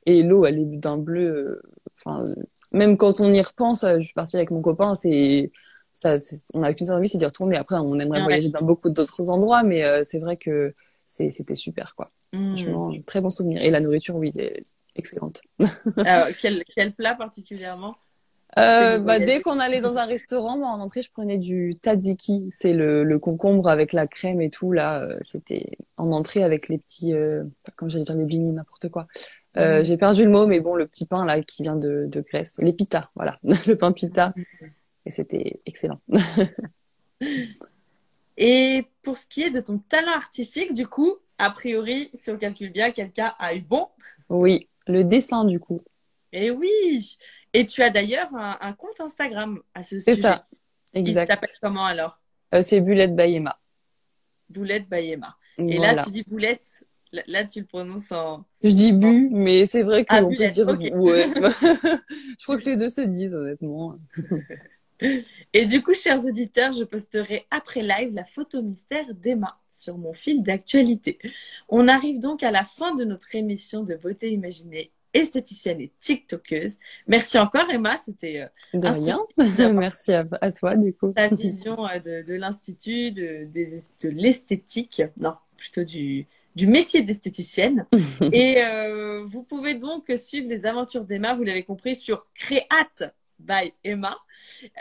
Et 0.06 0.22
l'eau, 0.22 0.46
elle 0.46 0.58
est 0.60 0.64
d'un 0.64 0.96
bleu. 0.96 1.60
Enfin, 1.98 2.22
euh, 2.24 2.34
même 2.72 2.96
quand 2.96 3.20
on 3.20 3.32
y 3.32 3.42
repense, 3.42 3.84
je 3.98 4.04
suis 4.04 4.14
partie 4.14 4.36
avec 4.36 4.50
mon 4.50 4.62
copain, 4.62 4.94
c'est 4.94 5.50
ça, 5.92 6.16
on 6.54 6.60
n'a 6.60 6.72
qu'une 6.72 6.86
seule 6.86 6.96
envie, 6.96 7.08
c'est 7.08 7.18
d'y 7.18 7.26
retourner. 7.26 7.56
Après, 7.56 7.76
on 7.76 7.98
aimerait 7.98 8.18
Ouais. 8.20 8.24
voyager 8.24 8.48
dans 8.48 8.62
beaucoup 8.62 8.88
d'autres 8.88 9.28
endroits, 9.28 9.62
mais 9.62 10.04
c'est 10.04 10.20
vrai 10.20 10.36
que 10.38 10.72
c'était 11.04 11.54
super, 11.56 11.94
quoi. 11.96 12.10
Mm. 12.32 12.56
Franchement, 12.56 12.92
très 13.06 13.20
bon 13.20 13.28
souvenir. 13.30 13.60
Et 13.62 13.70
la 13.70 13.80
nourriture, 13.80 14.16
oui, 14.16 14.30
excellente. 14.96 15.40
Alors, 15.96 16.28
quel, 16.38 16.64
quel 16.74 16.92
plat 16.92 17.14
particulièrement 17.14 17.96
Euh, 18.58 18.98
bah, 18.98 19.18
dès 19.20 19.40
qu'on 19.40 19.60
allait 19.60 19.80
dans 19.80 19.96
un 19.96 20.06
restaurant, 20.06 20.58
moi, 20.58 20.68
en 20.68 20.80
entrée, 20.80 21.02
je 21.02 21.10
prenais 21.12 21.38
du 21.38 21.72
tzatziki. 21.72 22.48
C'est 22.50 22.72
le, 22.72 23.04
le 23.04 23.18
concombre 23.18 23.68
avec 23.68 23.92
la 23.92 24.06
crème 24.06 24.40
et 24.40 24.50
tout, 24.50 24.72
là. 24.72 25.02
euh, 25.02 25.16
C'était 25.20 25.66
en 25.96 26.10
entrée 26.12 26.42
avec 26.42 26.68
les 26.68 26.78
petits, 26.78 27.14
euh, 27.14 27.44
comme 27.76 27.90
j'allais 27.90 28.04
dire, 28.04 28.16
les 28.16 28.26
blinis, 28.26 28.52
n'importe 28.52 28.88
quoi. 28.88 29.06
Euh, 29.56 29.78
Mhm. 29.78 29.84
J'ai 29.84 29.96
perdu 29.96 30.24
le 30.24 30.30
mot, 30.30 30.46
mais 30.46 30.60
bon, 30.60 30.74
le 30.74 30.86
petit 30.86 31.06
pain, 31.06 31.24
là, 31.24 31.40
qui 31.42 31.62
vient 31.62 31.76
de, 31.76 32.06
de 32.08 32.20
Grèce. 32.20 32.58
Les 32.62 32.72
pita, 32.72 33.10
voilà. 33.16 33.38
Le 33.66 33.74
pain 33.74 33.92
pita. 33.92 34.32
Et 35.06 35.10
c'était 35.10 35.60
excellent. 35.66 36.00
Et 38.36 38.86
pour 39.02 39.18
ce 39.18 39.26
qui 39.26 39.42
est 39.42 39.50
de 39.50 39.60
ton 39.60 39.78
talent 39.78 40.12
artistique, 40.14 40.72
du 40.72 40.86
coup, 40.86 41.16
a 41.38 41.50
priori, 41.50 42.10
si 42.14 42.30
on 42.30 42.38
calcule 42.38 42.72
bien, 42.72 42.90
quelqu'un 42.90 43.34
a 43.38 43.54
eu 43.54 43.60
bon. 43.60 43.88
Oui, 44.30 44.68
le 44.90 45.04
dessin, 45.04 45.44
du 45.44 45.58
coup. 45.60 45.80
Et 46.32 46.50
oui 46.50 47.16
Et 47.54 47.66
tu 47.66 47.82
as 47.82 47.90
d'ailleurs 47.90 48.34
un, 48.34 48.56
un 48.60 48.72
compte 48.74 49.00
Instagram 49.00 49.60
à 49.74 49.82
ce 49.82 49.98
C'est 49.98 50.14
sujet. 50.16 50.28
ça. 50.28 50.46
Il 50.94 51.00
Exact. 51.08 51.26
s'appelle 51.28 51.50
comment 51.62 51.86
alors? 51.86 52.20
Euh, 52.54 52.62
c'est 52.62 52.80
Bulette 52.80 53.14
Bayema. 53.16 53.58
Boulette 54.48 54.88
by 54.88 55.12
Emma. 55.12 55.36
Et 55.58 55.76
Voilà. 55.76 55.92
là, 55.94 56.04
tu 56.04 56.10
dis 56.10 56.24
boulette, 56.24 56.66
là, 57.12 57.44
tu 57.44 57.60
le 57.60 57.66
prononces 57.66 58.10
en... 58.10 58.44
Je 58.64 58.70
dis 58.70 58.92
bu, 58.92 59.28
mais 59.30 59.66
c'est 59.66 59.82
vrai 59.84 60.04
Ah, 60.08 60.20
qu'on 60.20 60.28
peut 60.30 60.34
Bulette, 60.36 60.52
dire 60.54 60.68
ok. 60.68 60.80
ouais. 60.94 61.28
Je 62.38 62.42
crois 62.44 62.58
que 62.58 62.64
les 62.64 62.76
deux 62.76 62.88
se 62.88 63.02
disent, 63.02 63.34
honnêtement. 63.34 63.94
Et 65.52 65.66
du 65.66 65.82
coup, 65.82 65.94
chers 65.94 66.24
auditeurs, 66.24 66.72
je 66.72 66.84
posterai 66.84 67.46
après 67.50 67.82
live 67.82 68.14
la 68.14 68.24
photo 68.24 68.62
mystère 68.62 69.14
d'Emma 69.14 69.58
sur 69.68 69.98
mon 69.98 70.12
fil 70.12 70.42
d'actualité. 70.42 71.18
On 71.68 71.88
arrive 71.88 72.20
donc 72.20 72.42
à 72.42 72.50
la 72.50 72.64
fin 72.64 72.94
de 72.94 73.04
notre 73.04 73.34
émission 73.34 73.82
de 73.82 73.96
beauté 73.96 74.30
imaginée, 74.30 74.92
esthéticienne 75.12 75.80
et 75.80 75.90
TikTokeuse. 75.98 76.76
Merci 77.08 77.38
encore 77.38 77.68
Emma, 77.70 77.98
c'était 77.98 78.48
euh, 78.74 78.78
De 78.78 78.86
rien. 78.86 79.20
Merci 79.72 80.12
à, 80.12 80.22
à 80.40 80.52
toi, 80.52 80.76
du 80.76 80.92
coup. 80.92 81.12
ta 81.12 81.28
vision 81.28 81.86
euh, 81.86 81.98
de, 81.98 82.24
de 82.26 82.34
l'institut, 82.34 83.10
de, 83.10 83.48
l'esthétique, 84.04 85.02
non, 85.18 85.34
plutôt 85.56 85.82
du, 85.82 86.26
du 86.54 86.66
métier 86.66 87.02
d'esthéticienne. 87.02 87.86
Et 88.32 88.62
euh, 88.62 89.24
vous 89.24 89.42
pouvez 89.42 89.74
donc 89.74 90.12
suivre 90.16 90.48
les 90.48 90.66
aventures 90.66 91.04
d'Emma, 91.04 91.34
vous 91.34 91.42
l'avez 91.44 91.64
compris, 91.64 91.96
sur 91.96 92.26
Créate 92.34 93.12
by 93.40 93.72
Emma. 93.84 94.16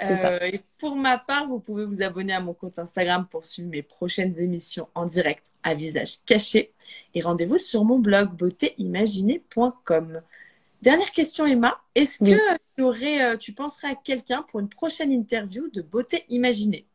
Euh, 0.01 0.39
et 0.41 0.57
pour 0.77 0.95
ma 0.95 1.17
part, 1.17 1.47
vous 1.47 1.59
pouvez 1.59 1.85
vous 1.85 2.01
abonner 2.01 2.33
à 2.33 2.39
mon 2.39 2.53
compte 2.53 2.79
Instagram 2.79 3.27
pour 3.29 3.43
suivre 3.45 3.69
mes 3.69 3.81
prochaines 3.83 4.37
émissions 4.39 4.87
en 4.95 5.05
direct 5.05 5.51
à 5.63 5.73
visage 5.73 6.17
caché. 6.25 6.73
Et 7.13 7.21
rendez-vous 7.21 7.57
sur 7.57 7.83
mon 7.85 7.99
blog 7.99 8.29
beautéimaginée.com. 8.35 10.21
Dernière 10.81 11.11
question, 11.11 11.45
Emma. 11.45 11.79
Est-ce 11.95 12.19
que 12.19 12.25
Oui. 12.25 12.37
tu, 12.77 12.83
aurais, 12.83 13.21
euh, 13.21 13.37
tu 13.37 13.51
penserais 13.53 13.89
à 13.89 13.95
quelqu'un 13.95 14.43
pour 14.43 14.59
une 14.59 14.69
prochaine 14.69 15.11
interview 15.11 15.69
de 15.69 15.81
beauté 15.81 16.23
imaginée? 16.29 16.85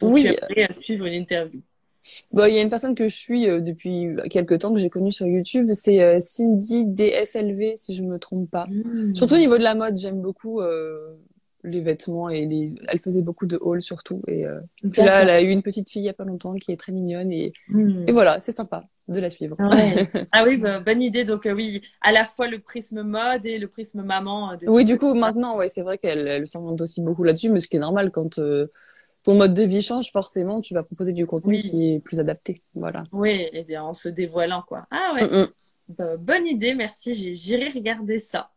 Donc, 0.00 0.14
Oui. 0.14 0.28
Tu 0.50 0.60
euh, 0.60 0.66
suivre 0.72 1.06
une 1.06 1.14
interview. 1.14 1.62
Bon, 2.32 2.44
il 2.46 2.54
y 2.54 2.58
a 2.58 2.62
une 2.62 2.70
personne 2.70 2.94
que 2.94 3.08
je 3.08 3.16
suis 3.16 3.48
euh, 3.48 3.60
depuis 3.60 4.08
quelques 4.30 4.58
temps 4.58 4.72
que 4.74 4.78
j'ai 4.80 4.90
connue 4.90 5.12
sur 5.12 5.26
YouTube, 5.26 5.70
c'est 5.72 6.02
euh, 6.02 6.18
Cindy 6.20 6.86
DSLV, 6.86 7.76
si 7.76 7.94
je 7.94 8.02
me 8.02 8.18
trompe 8.18 8.50
pas. 8.50 8.66
Surtout 9.14 9.34
au 9.34 9.38
niveau 9.38 9.56
de 9.56 9.62
la 9.62 9.74
mode, 9.74 9.96
j'aime 9.96 10.20
beaucoup 10.20 10.60
euh, 10.60 11.16
les 11.62 11.80
vêtements 11.80 12.28
et 12.28 12.44
les... 12.46 12.74
elle 12.88 12.98
faisait 12.98 13.22
beaucoup 13.22 13.46
de 13.46 13.56
hauls 13.60 13.80
surtout. 13.80 14.20
Et 14.28 14.44
euh, 14.44 14.60
puis 14.92 15.02
là, 15.02 15.22
elle 15.22 15.30
a 15.30 15.40
eu 15.40 15.48
une 15.48 15.62
petite 15.62 15.88
fille 15.88 16.02
il 16.02 16.06
y 16.06 16.10
a 16.10 16.14
pas 16.14 16.24
longtemps 16.26 16.54
qui 16.54 16.72
est 16.72 16.76
très 16.76 16.92
mignonne 16.92 17.32
et, 17.32 17.52
Hmm. 17.68 18.06
et 18.06 18.12
voilà, 18.12 18.38
c'est 18.38 18.52
sympa 18.52 18.84
de 19.08 19.18
la 19.20 19.30
suivre. 19.30 19.56
Ah, 19.58 19.68
ouais. 19.70 20.06
Ah 20.32 20.44
oui, 20.44 20.56
bah, 20.58 20.80
bonne 20.80 21.00
idée. 21.00 21.24
Donc 21.24 21.46
euh, 21.46 21.52
oui, 21.52 21.80
à 22.02 22.12
la 22.12 22.24
fois 22.24 22.48
le 22.48 22.58
prisme 22.58 23.02
mode 23.02 23.46
et 23.46 23.58
le 23.58 23.68
prisme 23.68 24.02
maman. 24.02 24.52
euh, 24.52 24.56
de- 24.56 24.66
Oui, 24.68 24.84
du 24.84 24.98
coup, 24.98 25.14
maintenant, 25.14 25.56
ouais, 25.56 25.68
c'est 25.68 25.82
vrai 25.82 25.96
qu'elle 25.96 26.26
elle 26.28 26.46
s'oriente 26.46 26.80
aussi 26.82 27.00
beaucoup 27.00 27.22
là-dessus, 27.24 27.48
mais 27.50 27.60
ce 27.60 27.68
qui 27.68 27.76
est 27.76 27.80
normal 27.80 28.10
quand 28.10 28.38
euh, 28.38 28.66
ton 29.24 29.34
mode 29.36 29.54
de 29.54 29.62
vie 29.62 29.82
change, 29.82 30.10
forcément, 30.12 30.60
tu 30.60 30.74
vas 30.74 30.82
proposer 30.82 31.12
du 31.12 31.26
contenu 31.26 31.54
Oui. 31.56 31.60
qui 31.62 31.94
est 31.94 31.98
plus 32.00 32.20
adapté. 32.20 32.62
Voilà. 32.74 33.02
Oui, 33.12 33.48
et 33.52 33.78
en 33.78 33.92
se 33.94 34.08
dévoilant 34.08 34.62
quoi. 34.66 34.86
Ah 34.90 35.12
ouais. 35.14 35.26
Mm, 35.28 35.40
mm. 35.42 35.48
Bah, 35.98 36.16
bonne 36.16 36.46
idée, 36.46 36.74
merci. 36.74 37.34
J'irai 37.34 37.68
regarder 37.68 38.18
ça. 38.18 38.50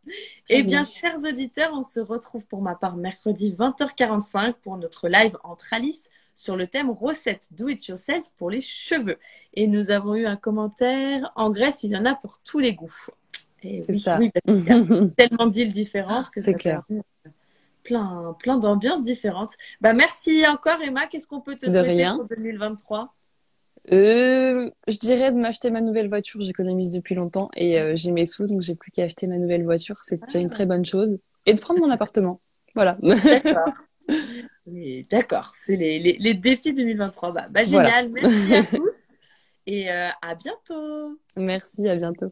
Très 0.45 0.59
Eh 0.59 0.63
bien, 0.63 0.81
bien. 0.81 0.83
chers 0.83 1.17
auditeurs, 1.29 1.71
on 1.73 1.81
se 1.81 1.99
retrouve 1.99 2.45
pour 2.47 2.61
ma 2.61 2.75
part 2.75 2.95
mercredi 2.95 3.51
20h45 3.51 4.53
pour 4.61 4.77
notre 4.77 5.09
live 5.09 5.37
entre 5.43 5.73
Alice 5.73 6.09
sur 6.35 6.55
le 6.55 6.67
thème 6.67 6.89
recette 6.89 7.47
do 7.51 7.67
it 7.67 7.85
yourself 7.87 8.31
pour 8.37 8.49
les 8.49 8.61
cheveux. 8.61 9.17
Et 9.55 9.67
nous 9.67 9.91
avons 9.91 10.15
eu 10.15 10.25
un 10.25 10.37
commentaire. 10.37 11.31
En 11.35 11.49
Grèce, 11.51 11.83
il 11.83 11.91
y 11.91 11.97
en 11.97 12.05
a 12.05 12.15
pour 12.15 12.39
tous 12.39 12.59
les 12.59 12.73
goûts. 12.73 12.93
Et 13.63 13.81
C'est 13.83 13.91
oui, 13.93 13.99
ça. 13.99 14.19
oui, 14.19 14.31
tellement 15.17 15.47
d'îles 15.47 15.73
différentes 15.73 16.29
que 16.29 16.39
C'est 16.39 16.53
clair. 16.53 16.83
permet, 16.87 17.01
Plein, 17.87 18.35
plein 18.39 18.57
d'ambiances 18.57 19.01
différentes. 19.03 19.51
Bah, 19.79 19.93
merci 19.93 20.45
encore, 20.45 20.81
Emma. 20.81 21.07
Qu'est-ce 21.07 21.25
qu'on 21.25 21.39
peut 21.39 21.55
te 21.55 21.65
De 21.67 21.71
souhaiter 21.71 21.87
rien. 21.87 22.17
pour 22.17 22.25
2023 22.27 23.15
Euh, 23.93 24.69
je 24.89 24.97
dirais 24.97 25.31
de 25.31 25.37
m'acheter 25.37 25.69
ma 25.71 25.79
nouvelle 25.79 26.09
voiture. 26.09 26.41
J'économise 26.41 26.91
depuis 26.91 27.15
longtemps 27.15 27.49
et 27.55 27.79
euh, 27.79 27.93
j'ai 27.95 28.11
mes 28.11 28.25
sous, 28.25 28.45
donc 28.45 28.61
j'ai 28.61 28.75
plus 28.75 28.91
qu'à 28.91 29.03
acheter 29.03 29.25
ma 29.27 29.37
nouvelle 29.37 29.63
voiture. 29.63 29.95
C'est 30.03 30.21
déjà 30.21 30.39
une 30.39 30.47
Ah. 30.51 30.53
très 30.55 30.65
bonne 30.65 30.83
chose. 30.83 31.17
Et 31.45 31.53
de 31.53 31.59
prendre 31.61 31.79
mon 31.79 31.89
appartement. 31.89 32.41
Voilà. 32.75 32.97
D'accord. 33.01 33.73
D'accord, 35.09 35.53
c'est 35.55 35.77
les, 35.77 35.97
les, 35.99 36.17
les 36.19 36.33
défis 36.33 36.73
2023. 36.73 37.31
Bah, 37.31 37.45
bah, 37.49 37.63
génial, 37.63 38.09
merci 38.09 38.53
à 38.53 38.63
tous 38.75 39.17
et 39.65 39.89
euh, 39.89 40.09
à 40.21 40.35
bientôt. 40.35 41.17
Merci, 41.37 41.87
à 41.87 41.95
bientôt. 41.95 42.31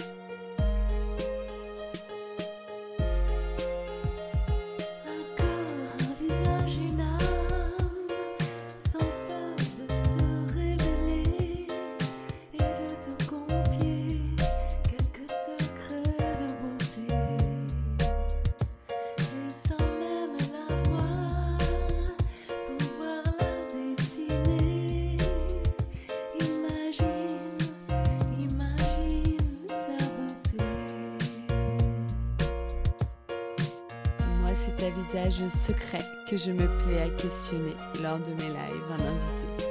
Visage 35.01 35.47
secret 35.47 36.05
que 36.27 36.37
je 36.37 36.51
me 36.51 36.67
plais 36.83 37.01
à 37.01 37.09
questionner 37.09 37.75
lors 38.01 38.19
de 38.19 38.31
mes 38.41 38.49
lives 38.49 38.91
un 38.91 39.07
invité. 39.07 39.65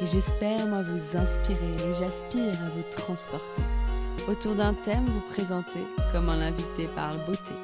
Et 0.00 0.06
j'espère, 0.06 0.66
moi, 0.66 0.82
vous 0.82 1.16
inspirer 1.16 1.74
et 1.88 1.94
j'aspire 1.94 2.60
à 2.62 2.70
vous 2.70 2.82
transporter. 2.90 3.62
Autour 4.28 4.54
d'un 4.54 4.74
thème, 4.74 5.04
vous 5.06 5.34
présenter 5.34 5.80
comment 6.12 6.34
l'invité 6.34 6.86
parle 6.94 7.18
beauté. 7.26 7.54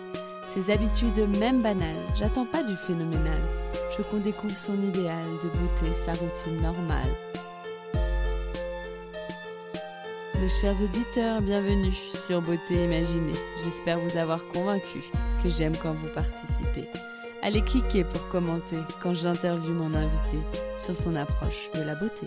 Ses 0.47 0.71
habitudes 0.71 1.29
même 1.39 1.63
banales, 1.63 1.97
j'attends 2.15 2.47
pas 2.47 2.63
du 2.63 2.77
phénoménal. 2.77 3.41
Je 3.97 4.03
qu'on 4.03 4.19
découvre 4.19 4.57
son 4.57 4.81
idéal 4.83 5.25
de 5.43 5.49
beauté, 5.49 5.95
sa 5.95 6.13
routine 6.13 6.61
normale. 6.61 7.15
Mes 10.41 10.51
chers 10.51 10.83
auditeurs, 10.83 11.41
bienvenue 11.41 11.95
sur 12.27 12.43
Beauté 12.43 12.85
Imaginée. 12.85 13.33
J'espère 13.65 13.99
vous 13.99 14.19
avoir 14.19 14.47
convaincu 14.49 15.01
que 15.43 15.49
j'aime 15.49 15.75
quand 15.75 15.95
vous 15.95 16.09
participez. 16.09 16.89
Allez 17.43 17.63
cliquer 17.63 18.05
pour 18.05 18.29
commenter 18.29 18.77
quand 19.03 19.15
j'interviewe 19.15 19.73
mon 19.73 19.95
invité 19.95 20.37
sur 20.79 20.95
son 20.95 21.15
approche 21.15 21.71
de 21.75 21.81
la 21.81 21.95
beauté. 21.95 22.27